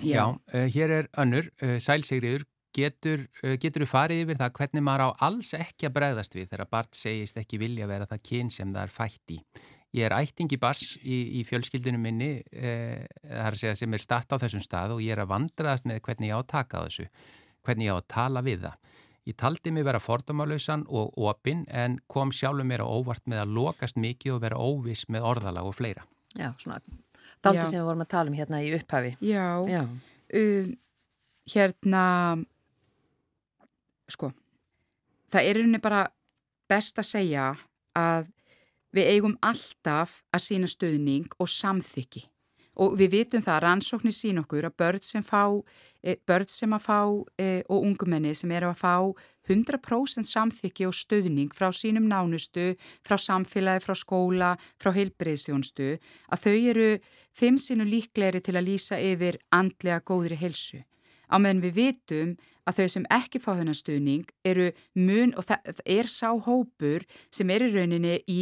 Já, 0.00 0.24
uh, 0.32 0.66
hér 0.72 0.90
er 0.90 1.08
önnur, 1.20 1.48
uh, 1.62 1.76
sælsigriður, 1.80 2.44
getur, 2.76 3.26
getur 3.60 3.82
þú 3.84 3.88
farið 3.90 4.22
yfir 4.24 4.38
það 4.38 4.52
hvernig 4.56 4.84
maður 4.86 5.02
á 5.02 5.08
alls 5.26 5.50
ekki 5.58 5.88
að 5.88 5.94
bregðast 5.96 6.36
við 6.36 6.52
þegar 6.52 6.68
barn 6.70 6.92
segist 6.94 7.40
ekki 7.40 7.58
vilja 7.58 7.88
vera 7.90 8.06
það 8.06 8.22
kyn 8.28 8.50
sem 8.54 8.70
það 8.70 8.84
er 8.84 8.92
fætt 8.94 9.34
í. 9.34 9.38
Ég 9.98 10.06
er 10.06 10.14
ættingi 10.14 10.56
bars 10.62 10.94
í, 11.02 11.40
í 11.40 11.44
fjölskyldinu 11.48 11.98
minni, 11.98 12.44
það 12.54 13.40
er 13.42 13.50
að 13.50 13.58
segja 13.58 13.74
sem 13.80 13.96
er 13.96 14.04
statt 14.04 14.30
á 14.30 14.38
þessum 14.38 14.62
stað 14.62 14.94
og 14.94 15.02
ég 15.02 15.16
er 15.16 15.24
að 15.24 15.32
vandraðast 15.32 15.88
með 15.90 15.98
hvernig 16.06 16.30
ég 16.30 16.38
á 16.38 16.40
að 16.44 16.50
taka 16.52 16.78
á 16.78 16.86
þessu, 16.86 17.08
hvernig 17.66 17.88
ég 17.88 17.98
á 17.98 17.98
að 17.98 18.06
tala 18.14 18.44
við 18.46 18.68
það. 18.68 18.89
Ég 19.28 19.36
taldi 19.36 19.70
mig 19.74 19.84
vera 19.84 20.00
fordómalausan 20.00 20.86
og 20.88 21.16
opinn 21.20 21.66
en 21.68 21.98
kom 22.08 22.32
sjálfur 22.32 22.66
mér 22.66 22.84
á 22.84 22.88
óvart 22.88 23.26
með 23.28 23.44
að 23.44 23.56
lokast 23.58 23.98
mikið 24.00 24.36
og 24.36 24.42
vera 24.46 24.60
óviss 24.60 25.08
með 25.12 25.26
orðalag 25.34 25.68
og 25.68 25.76
fleira. 25.76 26.06
Já, 26.38 26.52
svona 26.58 26.80
daldi 27.44 27.66
sem 27.66 27.80
við 27.80 27.88
vorum 27.88 28.04
að 28.06 28.12
tala 28.14 28.32
um 28.32 28.38
hérna 28.38 28.62
í 28.64 28.72
upphafi. 28.76 29.16
Já, 29.24 29.44
Já. 29.68 29.82
um, 30.40 30.72
hérna 31.52 32.04
sko 34.10 34.32
það 35.30 35.46
er 35.46 35.60
einnig 35.62 35.82
bara 35.82 36.04
best 36.70 36.98
að 37.00 37.10
segja 37.10 37.46
að 37.98 38.30
við 38.94 39.12
eigum 39.14 39.36
alltaf 39.46 40.20
að 40.34 40.44
sína 40.46 40.70
stuðning 40.70 41.30
og 41.38 41.50
samþykki 41.50 42.24
og 42.80 42.96
við 42.98 43.12
vitum 43.16 43.42
það 43.44 43.56
að 43.56 43.64
rannsóknir 43.66 44.16
sín 44.16 44.40
okkur 44.40 44.68
að 44.68 44.76
börn 44.80 45.04
sem 45.04 45.24
fá 45.24 45.42
e, 46.00 46.16
börn 46.26 46.48
sem 46.48 46.72
að 46.72 46.86
fá 46.86 47.00
e, 47.36 47.48
og 47.68 47.84
ungumenni 47.84 48.32
sem 48.36 48.52
eru 48.56 48.70
að 48.70 48.80
fá 48.80 48.94
100% 49.50 50.28
samþykki 50.28 50.86
og 50.86 50.94
stuðning 50.94 51.54
frá 51.56 51.70
sínum 51.74 52.06
nánustu, 52.08 52.76
frá 53.06 53.16
samfélagi, 53.18 53.82
frá 53.84 53.96
skóla, 53.98 54.52
frá 54.80 54.92
heilbreyðstjónstu 54.94 55.90
að 56.30 56.44
þau 56.44 56.54
eru 56.72 56.90
fimm 57.36 57.58
sinu 57.58 57.86
líklegri 57.88 58.42
til 58.44 58.56
að 58.56 58.68
lýsa 58.68 59.00
yfir 59.00 59.40
andlega 59.50 60.04
góðri 60.06 60.38
helsu. 60.40 60.84
Á 61.30 61.38
meðan 61.38 61.62
við 61.62 61.76
vitum 61.76 62.34
að 62.66 62.80
þau 62.80 62.88
sem 62.94 63.08
ekki 63.12 63.40
fá 63.42 63.52
þennan 63.54 63.78
stuðning 63.78 64.30
eru 64.46 64.70
mun 64.98 65.34
og 65.38 65.46
það 65.48 65.82
er 65.84 66.10
sá 66.10 66.30
hópur 66.32 67.06
sem 67.34 67.50
er 67.50 67.66
í 67.66 67.72
rauninni 67.74 68.16
í 68.30 68.40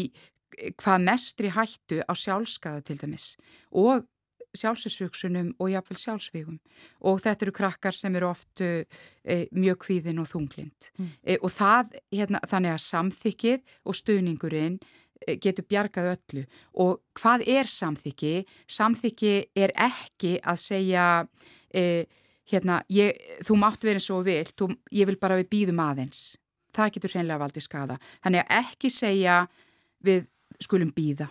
hvað 0.81 1.05
mestri 1.05 1.51
hættu 1.53 2.01
á 2.09 2.13
sjálfskaða 2.17 2.85
til 2.89 2.97
dæmis 3.01 3.35
og 3.71 4.07
sjálfsöksunum 4.57 5.55
og 5.59 5.71
jafnvel 5.71 5.99
sjálfsvígum. 5.99 6.59
Og 7.05 7.21
þetta 7.21 7.47
eru 7.47 7.53
krakkar 7.53 7.97
sem 7.97 8.15
eru 8.17 8.31
oft 8.31 8.61
e, 8.61 8.87
mjög 9.53 9.79
kvíðin 9.85 10.21
og 10.23 10.29
þunglind 10.31 10.91
Mm. 10.99 11.11
e, 11.23 11.37
og 11.43 11.51
það, 11.51 11.93
hérna, 12.13 12.41
þannig 12.49 12.73
að 12.73 12.85
samþykkið 12.87 13.61
og 13.85 13.95
stuðningurinn 13.95 14.79
e, 15.27 15.37
getur 15.37 15.65
bjargað 15.69 16.17
öllu. 16.17 16.47
Og 16.75 17.01
hvað 17.15 17.45
er 17.47 17.65
samþykki? 17.65 18.47
Samþykki 18.67 19.35
er 19.55 19.73
ekki 19.75 20.39
að 20.43 20.59
segja 20.59 21.29
e, 21.75 22.07
hérna, 22.49 22.83
ég, 22.89 23.13
þú 23.45 23.57
mátt 23.61 23.85
vera 23.85 24.01
eins 24.01 24.11
og 24.11 24.23
þú 24.23 24.25
vilt, 24.25 24.57
þú, 24.57 24.71
ég 24.93 25.07
vil 25.07 25.19
bara 25.19 25.37
við 25.37 25.51
býðum 25.53 25.81
aðeins. 25.85 26.37
Það 26.73 26.93
getur 26.95 27.11
hreinlega 27.17 27.43
valdið 27.43 27.63
skada 27.65 27.99
þannig 28.23 28.45
að 28.45 28.65
ekki 28.65 28.91
segja 28.91 29.49
við 30.05 30.27
skulum 30.63 30.93
býða 30.95 31.29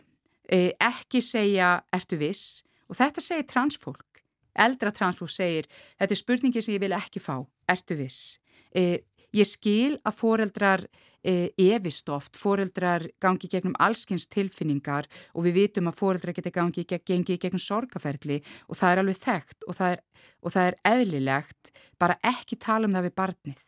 e, 0.52 0.74
ekki 0.80 1.22
segja 1.24 1.82
ertu 1.94 2.18
viss 2.20 2.64
og 2.88 2.98
þetta 2.98 3.24
segir 3.24 3.48
transfólk. 3.50 4.24
Eldra 4.58 4.92
transfólk 4.92 5.32
segir 5.32 5.68
þetta 6.00 6.14
er 6.14 6.22
spurningi 6.22 6.64
sem 6.64 6.78
ég 6.78 6.84
vil 6.84 6.96
ekki 6.98 7.22
fá. 7.22 7.38
Ertu 7.70 7.98
viss? 8.00 8.40
E, 8.74 9.04
ég 9.36 9.48
skil 9.48 9.98
að 10.08 10.18
foreldrar 10.18 10.86
e, 11.22 11.52
efist 11.68 12.10
oft, 12.10 12.38
foreldrar 12.40 13.06
gangi 13.22 13.50
gegnum 13.52 13.76
allskins 13.84 14.28
tilfinningar 14.32 15.08
og 15.34 15.48
við 15.48 15.60
vitum 15.62 15.92
að 15.92 16.00
foreldrar 16.00 16.38
geta 16.38 16.54
gangi 16.56 16.86
gengi 16.88 17.38
gegnum 17.38 17.62
sorgaferli 17.62 18.40
og 18.68 18.80
það 18.80 18.92
er 18.92 19.04
alveg 19.04 19.22
þekkt 19.24 19.68
og 19.68 19.80
það 19.80 19.96
er, 19.96 20.04
og 20.42 20.56
það 20.56 20.70
er 20.70 20.80
eðlilegt 20.94 21.74
bara 22.00 22.20
ekki 22.24 22.60
tala 22.62 22.88
um 22.88 22.96
það 22.96 23.10
við 23.10 23.18
barnið. 23.22 23.64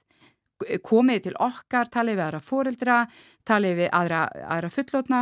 Komið 0.83 1.21
til 1.23 1.35
okkar, 1.39 1.87
talið 1.87 2.17
við 2.17 2.25
aðra 2.25 2.39
foreldra, 2.43 2.95
talið 3.47 3.77
við 3.77 3.93
aðra, 3.95 4.25
aðra 4.43 4.71
fullotna, 4.75 5.21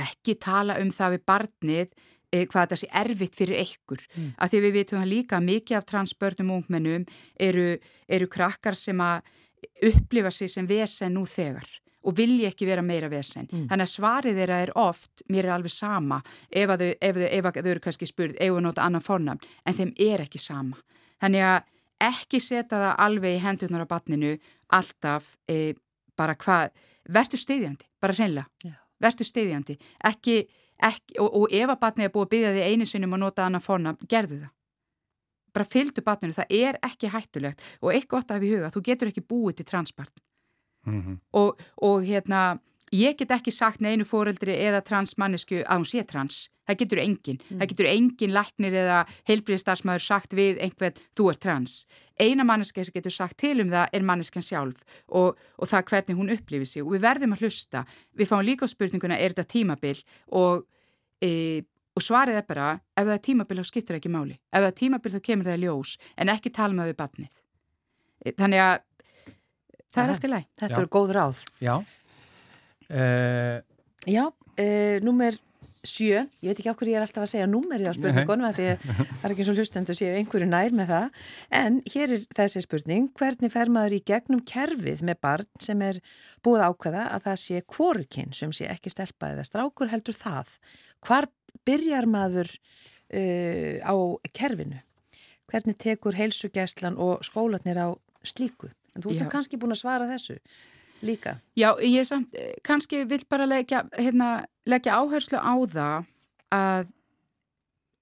ekki 0.00 0.34
tala 0.42 0.80
um 0.82 0.90
það 0.94 1.14
við 1.14 1.22
barnið 1.28 2.08
hvað 2.42 2.66
þetta 2.66 2.80
sé 2.80 2.90
erfitt 3.00 3.38
fyrir 3.38 3.62
ykkur. 3.62 4.02
Mm. 4.14 4.28
Af 4.38 4.52
því 4.52 4.60
við 4.64 4.76
vitum 4.78 5.00
það 5.00 5.12
líka 5.12 5.40
mikið 5.44 5.78
af 5.78 5.88
transbörnum 5.90 6.52
og 6.52 6.62
ungmennum 6.62 7.06
eru, 7.40 7.70
eru 8.08 8.30
krakkar 8.30 8.78
sem 8.78 9.00
að 9.00 9.22
upplifa 9.88 10.30
sig 10.34 10.52
sem 10.52 10.68
vesen 10.68 11.14
nú 11.16 11.24
þegar 11.28 11.68
og 12.04 12.16
vilja 12.16 12.50
ekki 12.52 12.66
vera 12.68 12.82
meira 12.84 13.08
vesen. 13.08 13.46
Mm. 13.48 13.68
Þannig 13.70 13.86
að 13.86 13.92
svarið 13.94 14.40
þeirra 14.40 14.58
er 14.64 14.72
oft, 14.76 15.22
mér 15.32 15.48
er 15.48 15.54
alveg 15.56 15.72
sama 15.72 16.18
ef, 16.50 16.68
að 16.68 16.82
þau, 16.82 16.90
ef, 17.00 17.20
þau, 17.20 17.28
ef 17.28 17.46
þau 17.54 17.70
eru 17.72 17.84
kannski 17.86 18.08
spurð, 18.08 18.34
ef 18.36 18.52
við 18.52 18.64
nota 18.66 18.84
annan 18.84 19.04
fornafn, 19.04 19.46
en 19.64 19.78
þeim 19.78 19.94
er 20.10 20.24
ekki 20.26 20.40
sama. 20.42 20.80
Þannig 21.22 21.46
að 21.48 21.70
ekki 22.04 22.40
setja 22.42 22.80
það 22.82 22.90
alveg 23.06 23.38
í 23.38 23.42
hendurnar 23.44 23.86
á 23.86 23.92
batninu 23.94 24.34
alltaf 24.76 25.34
e, 25.48 25.74
bara 26.18 26.36
hvað, 26.36 26.74
verður 27.14 27.40
stiðjandi, 27.40 27.88
bara 28.02 28.16
hreinlega, 28.16 28.48
Já. 28.64 28.76
verður 29.00 29.30
stiðjandi, 29.30 29.78
ekki, 30.10 30.38
ekki 30.90 31.18
og, 31.22 31.30
og 31.40 31.54
ef 31.54 31.70
að 31.70 31.80
batnið 31.86 32.08
er 32.08 32.12
búið 32.14 32.26
að 32.26 32.34
byggja 32.34 32.52
því 32.54 32.66
einu 32.68 32.88
sinnum 32.90 33.16
að 33.16 33.24
nota 33.24 33.46
annan 33.46 33.64
fornafn, 33.64 34.10
gerðu 34.10 34.40
það. 34.42 34.52
Bara 35.54 35.70
fylgdu 35.70 36.02
batninu, 36.02 36.34
það 36.34 36.54
er 36.58 36.78
ekki 36.82 37.10
hættulegt 37.14 37.66
og 37.80 37.92
eitt 37.94 38.08
gott 38.10 38.30
af 38.34 38.42
í 38.42 38.54
huga, 38.54 38.72
þú 38.74 38.84
getur 38.88 39.10
ekki 39.12 39.22
búið 39.22 39.60
til 39.60 39.70
transbarn 39.70 40.14
Mm 40.84 41.02
-hmm. 41.02 41.18
og, 41.32 41.60
og 41.76 42.02
hérna 42.04 42.58
ég 42.92 43.16
get 43.18 43.32
ekki 43.34 43.52
sagt 43.54 43.80
neinu 43.84 44.04
fóreldri 44.06 44.56
eða 44.66 44.82
transmannisku 44.84 45.62
að 45.62 45.80
hún 45.80 45.88
sé 45.88 46.04
trans. 46.08 46.48
Það 46.64 46.78
getur 46.80 47.00
engin, 47.02 47.40
það 47.50 47.68
getur 47.72 47.88
engin 47.90 48.32
læknir 48.32 48.76
eða 48.80 49.00
heilbriðstarfsmæður 49.28 50.04
sagt 50.04 50.36
við 50.36 50.60
einhvern 50.64 51.00
þú 51.16 51.26
er 51.30 51.40
trans. 51.40 51.74
Eina 52.16 52.46
manneska 52.46 52.84
sem 52.84 52.94
getur 52.94 53.12
sagt 53.12 53.36
til 53.42 53.58
um 53.60 53.72
það 53.72 53.98
er 53.98 54.06
manneskan 54.06 54.44
sjálf 54.44 54.80
og, 55.08 55.36
og 55.58 55.68
það 55.68 55.90
hvernig 55.90 56.18
hún 56.20 56.32
upplifir 56.32 56.70
sig. 56.70 56.84
Og 56.84 56.94
við 56.94 57.04
verðum 57.04 57.36
að 57.36 57.44
hlusta. 57.44 57.84
Við 58.16 58.30
fáum 58.30 58.46
líka 58.46 58.64
á 58.64 58.72
spurninguna 58.72 59.18
er 59.20 59.34
þetta 59.34 59.50
tímabil? 59.56 60.00
Og, 60.40 60.64
e, 61.20 61.60
og 61.92 62.06
svarið 62.06 62.40
er 62.40 62.48
bara 62.48 62.70
ef 62.94 63.02
það 63.02 63.14
er 63.18 63.24
tímabil 63.28 63.60
þá 63.60 63.68
skiptir 63.68 63.98
ekki 63.98 64.14
máli. 64.14 64.38
Ef 64.48 64.62
það 64.62 64.70
er 64.70 64.78
tímabil 64.80 65.12
þá 65.12 65.20
kemur 65.28 65.50
það 65.50 65.58
í 65.58 65.64
ljós. 65.66 65.96
En 66.16 66.32
ekki 66.32 66.54
tala 66.54 66.78
með 66.78 66.94
við 66.94 67.00
batnið 67.02 67.42
e, 68.24 68.32
þannig 68.32 68.64
að 68.64 68.78
það 69.92 70.02
er 70.04 70.14
alltaf 70.14 70.32
læg 70.32 70.48
Þetta 70.62 70.80
eru 70.80 70.92
góð 70.96 71.14
ráð. 71.18 71.44
Já. 71.60 71.76
Uh, 72.90 73.60
Já, 74.04 74.28
uh, 74.28 74.96
númer 75.04 75.38
sjö, 75.84 76.22
ég 76.40 76.48
veit 76.48 76.60
ekki 76.60 76.72
hverju 76.72 76.92
ég 76.92 76.98
er 76.98 77.04
alltaf 77.04 77.24
að 77.24 77.30
segja 77.34 77.48
númerið 77.48 77.90
á 77.92 77.96
spurningunum 77.96 78.46
að 78.48 78.58
því 78.58 78.66
að 78.72 78.84
það 78.84 79.24
er 79.26 79.34
ekki 79.34 79.46
svo 79.46 79.54
hlustendur 79.54 79.98
séu 79.98 80.12
einhverju 80.16 80.48
nær 80.48 80.76
með 80.76 80.92
það. 80.92 81.18
En 81.60 81.76
hér 81.92 82.14
er 82.16 82.24
þessi 82.38 82.62
spurning. 82.64 83.10
Hvernig 83.18 83.52
fer 83.52 83.72
maður 83.72 83.96
í 83.98 84.00
gegnum 84.08 84.42
kerfið 84.48 85.04
með 85.04 85.20
barn 85.24 85.50
sem 85.62 85.84
er 85.84 86.00
búið 86.44 86.66
ákveða 86.68 87.04
að 87.12 87.26
það 87.28 87.40
sé 87.44 87.62
kvorukinn 87.74 88.32
sem 88.36 88.54
sé 88.56 88.68
ekki 88.72 88.92
stelpa 88.92 89.34
eða 89.34 89.46
strákur 89.48 89.92
heldur 89.92 90.16
það? 90.16 90.56
Hvar 91.04 91.28
byrjar 91.68 92.08
maður 92.10 92.52
uh, 93.12 93.76
á 93.84 93.94
kerfinu? 94.32 94.80
Hvernig 95.52 95.76
tekur 95.80 96.16
heilsugæslan 96.16 96.96
og 96.96 97.24
skólanir 97.26 97.76
á 97.76 97.88
slíku? 98.24 98.72
En 98.96 99.04
þú 99.04 99.18
ert 99.18 99.32
kannski 99.32 99.60
búin 99.60 99.74
að 99.74 99.84
svara 99.84 100.08
þessu 100.08 100.38
líka. 101.06 101.38
Já, 101.58 101.70
ég 101.80 102.06
samt, 102.08 102.34
eh, 102.34 102.54
kannski 102.62 103.04
vill 103.08 103.24
bara 103.28 103.46
leggja, 103.46 103.84
hérna, 103.98 104.44
leggja 104.66 104.98
áherslu 105.00 105.38
á 105.38 105.54
það 105.66 106.06
að 106.54 106.92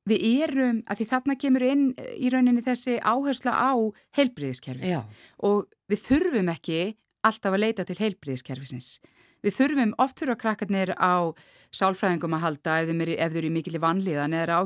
við 0.09 0.25
erum, 0.43 0.83
að 0.91 0.99
því 0.99 1.07
þarna 1.13 1.39
kemur 1.39 1.63
inn 1.63 1.85
í 1.95 2.31
rauninni 2.33 2.63
þessi 2.65 2.99
áhersla 2.99 3.55
á 3.55 3.73
heilbriðiskerfi 4.19 4.97
og 5.47 5.69
við 5.91 6.03
þurfum 6.09 6.51
ekki 6.51 6.97
alltaf 7.23 7.55
að 7.55 7.63
leita 7.63 7.87
til 7.87 7.99
heilbriðiskerfisins. 8.01 8.99
Við 9.43 9.57
þurfum, 9.59 9.95
oft 9.99 10.21
þurfa 10.21 10.39
krakkarnir 10.39 10.93
á 10.99 11.35
sálfræðingum 11.75 12.37
að 12.37 12.45
halda 12.47 12.77
ef 12.83 12.91
þeir 12.91 13.39
eru 13.39 13.49
í 13.49 13.55
mikil 13.55 13.75
í 13.75 13.83
vanlíðan 13.83 14.37
eða 14.39 14.61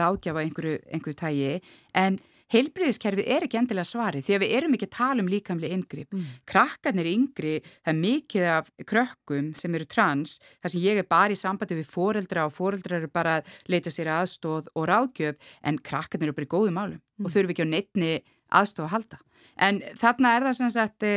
ráðgjafa 0.00 0.44
einhverju, 0.44 0.78
einhverju 0.88 1.18
tægi 1.20 1.50
en 1.92 2.20
heilbriðiskerfið 2.52 3.28
er 3.34 3.46
ekki 3.46 3.58
endilega 3.60 3.88
svarið 3.88 4.26
því 4.26 4.36
að 4.36 4.42
við 4.44 4.54
erum 4.58 4.76
ekki 4.76 4.88
að 4.88 4.94
tala 4.96 5.24
um 5.24 5.30
líkamlega 5.32 5.78
yngri. 5.78 6.04
Mm. 6.10 6.26
Krakkarnir 6.50 7.08
yngri, 7.10 7.54
það 7.80 7.92
er 7.92 8.00
mikið 8.00 8.48
af 8.52 8.70
krökkum 8.90 9.50
sem 9.58 9.78
eru 9.78 9.88
trans, 9.88 10.36
þar 10.60 10.74
sem 10.74 10.84
ég 10.84 11.00
er 11.00 11.08
bara 11.08 11.32
í 11.32 11.40
sambandi 11.40 11.78
við 11.78 11.90
foreldra 11.92 12.46
og 12.48 12.56
foreldra 12.56 13.00
eru 13.00 13.10
bara 13.12 13.38
að 13.40 13.54
leita 13.72 13.92
sér 13.94 14.12
aðstóð 14.18 14.70
og 14.74 14.88
ráðgjöf 14.90 15.54
en 15.64 15.80
krakkarnir 15.80 16.30
eru 16.30 16.38
bara 16.38 16.48
í 16.48 16.54
góðu 16.56 16.74
málum 16.76 17.00
mm. 17.00 17.24
og 17.24 17.34
þurfum 17.34 17.54
ekki 17.54 17.66
á 17.66 17.72
neittni 17.72 18.12
aðstóð 18.54 18.88
að 18.88 18.94
halda. 18.98 19.20
En 19.64 19.82
þarna 19.98 20.36
er 20.36 20.48
það 20.48 20.56
sem 20.60 20.72
sagt 20.74 21.08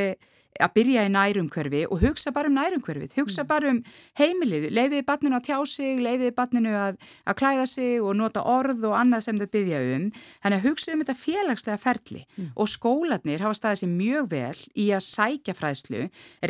að 0.63 0.73
byrja 0.77 1.05
í 1.07 1.11
nærumkverfi 1.13 1.83
og 1.91 2.01
hugsa 2.01 2.33
bara 2.35 2.49
um 2.49 2.57
nærumkverfið, 2.57 3.15
hugsa 3.19 3.43
mm. 3.43 3.49
bara 3.49 3.71
um 3.73 3.81
heimilið, 4.19 4.69
leifiði 4.73 5.03
barninu 5.07 5.37
að 5.37 5.45
tjá 5.49 5.57
sig, 5.69 6.01
leifiði 6.03 6.33
barninu 6.37 6.73
að, 6.77 6.97
að 7.27 7.37
klæða 7.41 7.67
sig 7.71 8.01
og 8.01 8.17
nota 8.19 8.43
orð 8.47 8.87
og 8.89 8.97
annað 8.99 9.27
sem 9.27 9.41
þau 9.41 9.47
byggja 9.57 9.83
um. 9.97 10.09
Þannig 10.45 10.57
að 10.57 10.67
hugsa 10.69 10.95
um 10.95 11.03
þetta 11.03 11.17
félagslega 11.21 11.83
ferli 11.83 12.23
mm. 12.25 12.49
og 12.55 12.71
skólanir 12.71 13.45
hafa 13.45 13.59
staðið 13.61 13.83
sér 13.83 13.93
mjög 13.93 14.31
vel 14.33 14.65
í 14.73 14.89
að 14.97 15.05
sækja 15.07 15.57
fræðslu. 15.57 16.03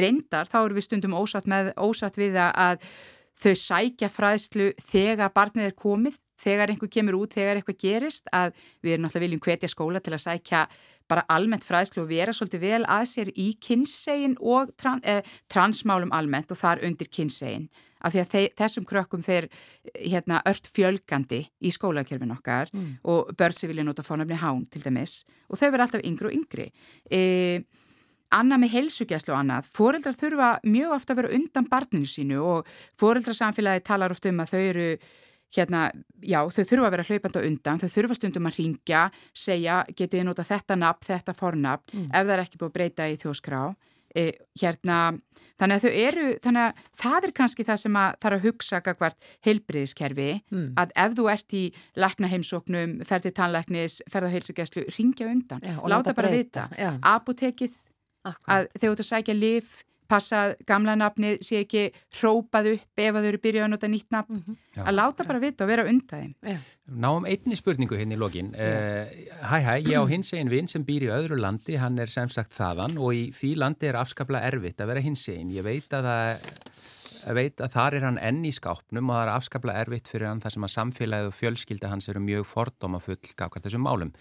Reyndar, 0.03 0.49
þá 0.49 0.59
eru 0.63 0.79
við 0.79 0.87
stundum 0.89 1.17
ósatt, 1.17 1.49
með, 1.49 1.73
ósatt 1.77 2.19
við 2.19 2.39
að 2.47 2.81
þau 3.37 3.53
sækja 3.61 4.09
fræðslu 4.09 4.71
þegar 4.89 5.33
barnið 5.35 5.69
er 5.69 5.77
komið, 5.77 6.17
þegar 6.41 6.73
einhver 6.73 6.91
kemur 6.93 7.17
út, 7.19 7.33
þegar 7.37 7.59
eitthvað 7.59 7.79
gerist, 7.81 8.29
að 8.33 8.53
við 8.85 8.95
erum 8.95 9.05
náttúrulega 9.05 9.25
viljum 9.25 9.43
hvetja 9.45 9.69
skóla 9.71 10.01
til 10.03 10.13
að 10.15 10.23
sækja 10.25 10.63
bara 11.09 11.25
almennt 11.31 11.65
fræðslu 11.67 12.03
og 12.03 12.11
vera 12.11 12.35
svolítið 12.35 12.63
vel 12.63 12.83
að 12.85 13.05
sér 13.13 13.31
í 13.35 13.49
kynsegin 13.63 14.37
og 14.39 14.73
tran, 14.79 15.01
eh, 15.03 15.23
transmálum 15.51 16.13
almennt 16.15 16.51
og 16.51 16.59
þar 16.59 16.83
undir 16.87 17.09
kynsegin 17.11 17.69
af 18.05 18.13
því 18.13 18.21
að 18.21 18.33
þeir, 18.33 18.49
þessum 18.59 18.85
krökkum 18.85 19.23
fer 19.25 19.47
hérna 19.95 20.41
ört 20.45 20.69
fjölgandi 20.69 21.41
í 21.65 21.71
skólakjörfin 21.73 22.35
okkar 22.35 22.69
mm. 22.73 22.91
og 23.09 23.33
börn 23.37 23.57
sem 23.57 23.71
vilja 23.71 23.87
nota 23.87 24.05
fórnafni 24.05 24.37
hán 24.37 24.67
til 24.69 24.83
dæmis 24.83 25.23
og 25.49 25.57
þau 25.57 25.71
verða 25.71 25.87
alltaf 25.87 26.05
yngri 26.05 26.29
og 26.29 26.37
yngri 26.37 26.69
e, 27.09 27.63
Annað 28.35 28.59
með 28.59 28.73
helsugjæslu 28.73 29.31
og 29.31 29.37
annað, 29.39 29.67
fóreldrar 29.71 30.15
þurfa 30.19 30.47
mjög 30.67 30.93
ofta 30.97 31.13
að 31.13 31.19
vera 31.21 31.29
undan 31.37 31.67
barninu 31.71 32.09
sínu 32.11 32.41
og 32.43 32.71
fóreldrarsamfélagi 32.99 33.85
talar 33.87 34.11
ofta 34.11 34.33
um 34.33 34.41
að 34.43 34.51
þau 34.51 34.63
eru 34.65 34.87
hérna, 35.55 35.87
já, 36.21 36.39
þau 36.51 36.63
þurfa 36.63 36.87
að 36.87 36.95
vera 36.95 37.07
hlaupand 37.07 37.39
og 37.39 37.49
undan, 37.49 37.81
þau 37.81 37.91
þurfa 37.93 38.17
stundum 38.17 38.49
að 38.49 38.61
ringja, 38.61 39.03
segja, 39.35 39.81
getið 39.97 40.25
nota 40.27 40.45
þetta 40.47 40.79
nafn, 40.79 41.07
þetta 41.07 41.35
fornafn, 41.37 41.93
mm. 41.93 42.09
ef 42.11 42.25
það 42.25 42.33
er 42.35 42.43
ekki 42.43 42.61
búið 42.61 42.71
að 42.71 42.77
breyta 42.79 43.07
í 43.07 43.19
þjóskrá. 43.21 43.61
E, 44.17 44.23
hérna, 44.57 44.99
þannig 45.59 45.77
að 45.77 45.83
þau 45.83 45.97
eru, 46.01 46.27
þannig 46.43 46.63
að 46.63 46.85
það 47.01 47.27
er 47.27 47.33
kannski 47.37 47.65
það 47.67 47.81
sem 47.83 47.97
að 47.99 48.15
þarf 48.23 48.37
að 48.37 48.47
hugsa 48.47 48.79
hvert 48.85 49.27
heilbriðiskerfi, 49.45 50.29
mm. 50.53 50.69
að 50.81 50.95
ef 51.03 51.17
þú 51.19 51.27
ert 51.33 51.57
í 51.57 51.65
lakna 52.01 52.31
heimsóknum, 52.31 52.95
ferði 53.07 53.33
tannlæknis, 53.37 53.99
ferði 54.11 54.31
á 54.31 54.35
heilsugjæslu, 54.35 54.87
ringja 54.95 55.29
undan, 55.29 55.61
já, 55.61 55.75
láta, 55.77 55.93
láta 55.95 56.15
bara 56.17 56.33
vita. 56.33 56.65
Apotekið, 57.11 57.77
Akkurat. 58.27 58.47
að 58.47 58.71
þegar 58.73 58.87
þú 58.87 58.95
ert 58.95 59.05
að 59.05 59.11
sækja 59.11 59.37
lif, 59.37 59.75
passa 60.09 60.39
að 60.45 60.55
gamla 60.69 60.95
nafnið 60.99 61.41
sé 61.45 61.61
ekki 61.65 61.83
hrópað 62.19 62.71
upp 62.75 63.03
ef 63.03 63.11
að 63.13 63.21
þau 63.21 63.29
eru 63.31 63.41
byrjað 63.43 63.67
að 63.67 63.71
nota 63.73 63.91
nýtt 63.91 64.09
nafn, 64.15 64.33
mm 64.33 64.43
-hmm. 64.45 64.87
að 64.87 64.97
láta 64.97 65.27
bara 65.27 65.43
vita 65.43 65.63
og 65.65 65.71
vera 65.71 65.87
undaðið. 65.87 66.33
Ja. 66.43 66.57
Náum 66.87 67.25
einni 67.27 67.55
spurningu 67.59 67.97
hérna 67.99 68.15
í 68.15 68.19
lokin. 68.19 68.53
Uh, 68.55 69.03
hæ 69.43 69.57
hæ, 69.59 69.73
ég 69.83 69.99
á 69.99 70.03
hins 70.07 70.33
einn 70.33 70.49
vinn 70.49 70.67
sem 70.67 70.85
býr 70.87 71.09
í 71.09 71.11
öðru 71.11 71.35
landi, 71.35 71.75
hann 71.75 71.99
er 71.99 72.07
sem 72.07 72.29
sagt 72.29 72.55
þaðan 72.55 72.97
og 72.97 73.13
í 73.13 73.31
því 73.35 73.55
landi 73.57 73.87
er 73.87 73.99
afskaplega 73.99 74.47
erfitt 74.47 74.79
að 74.79 74.87
vera 74.87 75.03
hins 75.03 75.27
einn. 75.27 75.51
Ég 75.51 75.63
veit 75.63 75.91
að. 75.93 76.47
Ég 77.27 77.35
veit 77.35 77.59
að 77.59 77.73
þar 77.73 77.95
er 77.97 78.03
hann 78.07 78.19
enn 78.23 78.45
í 78.47 78.53
skápnum 78.55 79.09
og 79.09 79.17
það 79.17 79.25
er 79.25 79.31
afskaplega 79.33 79.83
erfitt 79.83 80.07
fyrir 80.07 80.29
hann 80.29 80.39
þar 80.39 80.53
sem 80.53 80.63
að 80.63 80.71
samfélagið 80.71 81.27
og 81.27 81.35
fjölskylda 81.35 81.89
hans 81.91 82.07
eru 82.07 82.21
mjög 82.23 82.45
fordóma 82.47 83.01
full 83.03 83.19
gafkvært 83.19 83.67
þessum 83.67 83.83
málum. 83.83 84.13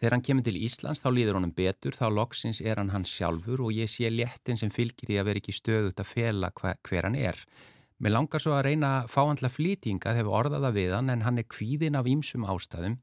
Þegar 0.00 0.16
hann 0.16 0.24
kemur 0.26 0.44
til 0.46 0.56
Íslands 0.58 1.02
þá 1.04 1.10
líður 1.14 1.38
honum 1.38 1.52
betur, 1.54 1.94
þá 1.94 2.08
loksins 2.10 2.60
er 2.60 2.80
hann 2.80 2.90
hans 2.94 3.12
sjálfur 3.14 3.62
og 3.64 3.76
ég 3.76 3.90
sé 3.90 4.10
léttin 4.10 4.58
sem 4.58 4.72
fylgir 4.74 5.08
því 5.08 5.20
að 5.20 5.28
vera 5.28 5.42
ekki 5.42 5.54
stöðut 5.54 6.02
að 6.02 6.10
fela 6.10 6.50
hver, 6.58 6.80
hver 6.82 7.06
hann 7.06 7.18
er. 7.18 7.38
Mér 8.02 8.16
langar 8.16 8.42
svo 8.42 8.56
að 8.56 8.66
reyna 8.66 8.90
að 9.00 9.12
fá 9.14 9.20
hann 9.22 9.38
til 9.38 9.46
að 9.46 9.54
flýtinga 9.54 10.16
þegar 10.16 10.26
við 10.26 10.38
orðaða 10.40 10.72
við 10.74 10.96
hann 10.96 11.12
en 11.14 11.22
hann 11.24 11.38
er 11.38 11.46
kvíðin 11.54 11.98
af 12.00 12.10
ýmsum 12.10 12.46
ástæðum. 12.50 12.98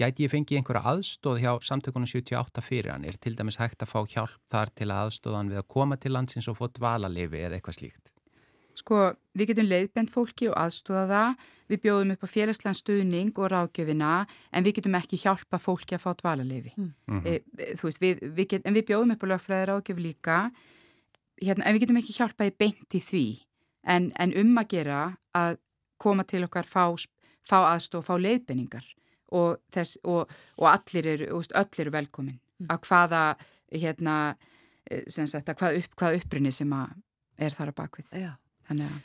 Gæti 0.00 0.24
ég 0.24 0.32
fengið 0.32 0.60
einhverja 0.62 0.94
aðstóð 0.94 1.42
hjá 1.42 1.50
samtökunum 1.66 2.08
78 2.08 2.64
fyrir 2.64 2.94
hann? 2.94 3.04
Er 3.04 3.18
til 3.20 3.34
dæmis 3.36 3.60
hægt 3.60 3.84
að 3.84 3.92
fá 3.92 4.00
hjálp 4.08 4.40
þar 4.48 4.72
til 4.72 4.88
að 4.88 5.02
aðstóða 5.04 5.42
hann 5.42 5.52
við 5.52 5.60
að 5.60 5.68
koma 5.76 6.00
til 6.00 6.14
landsins 6.16 6.48
og 6.48 6.56
få 6.56 6.70
dvalalefi 6.78 7.44
eða 7.44 7.58
eitthvað 7.58 7.78
slíkt? 7.82 8.09
Sko, 8.78 9.10
við 9.36 9.52
getum 9.52 9.68
leiðbend 9.68 10.10
fólki 10.12 10.48
og 10.50 10.56
aðstóða 10.58 11.06
það, 11.10 11.46
við 11.70 11.82
bjóðum 11.84 12.12
upp 12.14 12.24
á 12.26 12.28
félagslega 12.30 12.78
stuðning 12.78 13.38
og 13.38 13.50
ráðgjöfina 13.52 14.10
en 14.50 14.66
við 14.66 14.80
getum 14.80 14.96
ekki 14.98 15.20
hjálpa 15.22 15.60
fólki 15.62 15.96
að 15.96 16.04
fá 16.04 16.10
dvalarleifi. 16.18 16.72
Mm 16.76 16.92
-hmm. 17.08 17.26
e, 17.26 17.74
þú 17.78 17.88
veist, 17.88 18.02
við, 18.02 18.22
við 18.36 18.48
get, 18.48 18.66
en 18.66 18.74
við 18.74 18.86
bjóðum 18.90 19.14
upp 19.14 19.24
á 19.24 19.30
lögfræði 19.32 19.68
ráðgjöf 19.70 19.98
líka, 19.98 20.38
hérna, 21.42 21.64
en 21.64 21.74
við 21.74 21.80
getum 21.80 22.00
ekki 22.00 22.18
hjálpa 22.18 22.46
í 22.46 22.56
beint 22.58 22.94
í 22.94 23.00
því, 23.00 23.26
en, 23.84 24.12
en 24.16 24.34
um 24.36 24.58
að 24.58 24.68
gera 24.68 25.16
að 25.34 25.58
koma 25.98 26.24
til 26.24 26.44
okkar, 26.44 26.66
fá, 26.66 26.94
fá 27.42 27.58
aðstóð, 27.74 28.06
fá 28.06 28.14
leiðbenningar 28.18 28.86
og, 29.30 29.60
þess, 29.72 29.98
og, 30.04 30.30
og 30.58 30.66
allir 30.66 31.06
eru, 31.06 31.42
eru 31.78 31.90
velkomin 31.90 32.40
mm. 32.58 32.66
að 32.68 32.78
hvaða, 32.88 33.24
hérna, 33.70 34.36
e, 34.90 35.04
sagt, 35.06 35.48
að 35.48 35.56
hvað, 35.56 35.76
upp, 35.82 35.96
hvað 35.96 36.20
upprinni 36.20 36.52
sem 36.52 36.72
er 37.38 37.54
þar 37.54 37.72
að 37.72 37.78
bakvið. 37.82 38.14
Já. 38.18 38.32
Þannig 38.70 38.88
að 38.88 38.98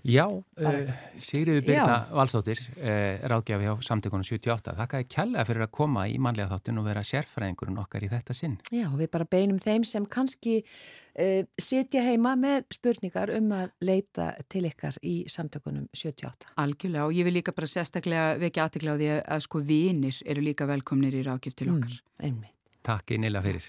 Já, 0.00 0.24
uh, 0.32 0.92
Sigriður 1.20 1.64
Birna 1.66 1.96
Valstóttir 2.16 2.60
uh, 2.80 3.20
ráðgjafi 3.28 3.68
á 3.68 3.74
samtökunum 3.84 4.24
78 4.24 4.72
þakka 4.78 5.00
ég 5.02 5.08
kjalla 5.12 5.42
fyrir 5.44 5.64
að 5.66 5.72
koma 5.76 6.06
í 6.08 6.14
manlega 6.22 6.54
þáttun 6.54 6.80
og 6.80 6.86
vera 6.88 7.02
sérfræðingurinn 7.04 7.80
okkar 7.82 8.06
í 8.06 8.08
þetta 8.08 8.36
sinn. 8.36 8.54
Já, 8.72 8.86
við 8.96 9.10
bara 9.12 9.26
beinum 9.28 9.58
þeim 9.60 9.84
sem 9.84 10.06
kannski 10.08 10.62
uh, 10.62 11.42
sitja 11.60 12.04
heima 12.06 12.32
með 12.40 12.70
spurningar 12.78 13.32
um 13.36 13.52
að 13.58 13.74
leita 13.84 14.30
til 14.48 14.64
ykkar 14.70 14.96
í 15.04 15.18
samtökunum 15.28 15.90
78 15.92 16.54
Algjörlega 16.64 17.10
og 17.10 17.18
ég 17.18 17.28
vil 17.28 17.36
líka 17.36 17.54
bara 17.56 17.68
sérstaklega 17.68 18.38
vekja 18.40 18.70
aðtegla 18.70 18.96
á 18.96 19.00
því 19.02 19.10
að, 19.20 19.44
sko 19.44 19.60
vinir 19.68 20.22
eru 20.24 20.46
líka 20.48 20.70
velkomnir 20.70 21.20
í 21.20 21.26
ráðgjöf 21.28 21.60
til 21.60 21.68
okkar. 21.74 22.00
Mm, 22.24 22.40
Takk 22.88 23.12
einnilega 23.12 23.44
fyrir 23.44 23.68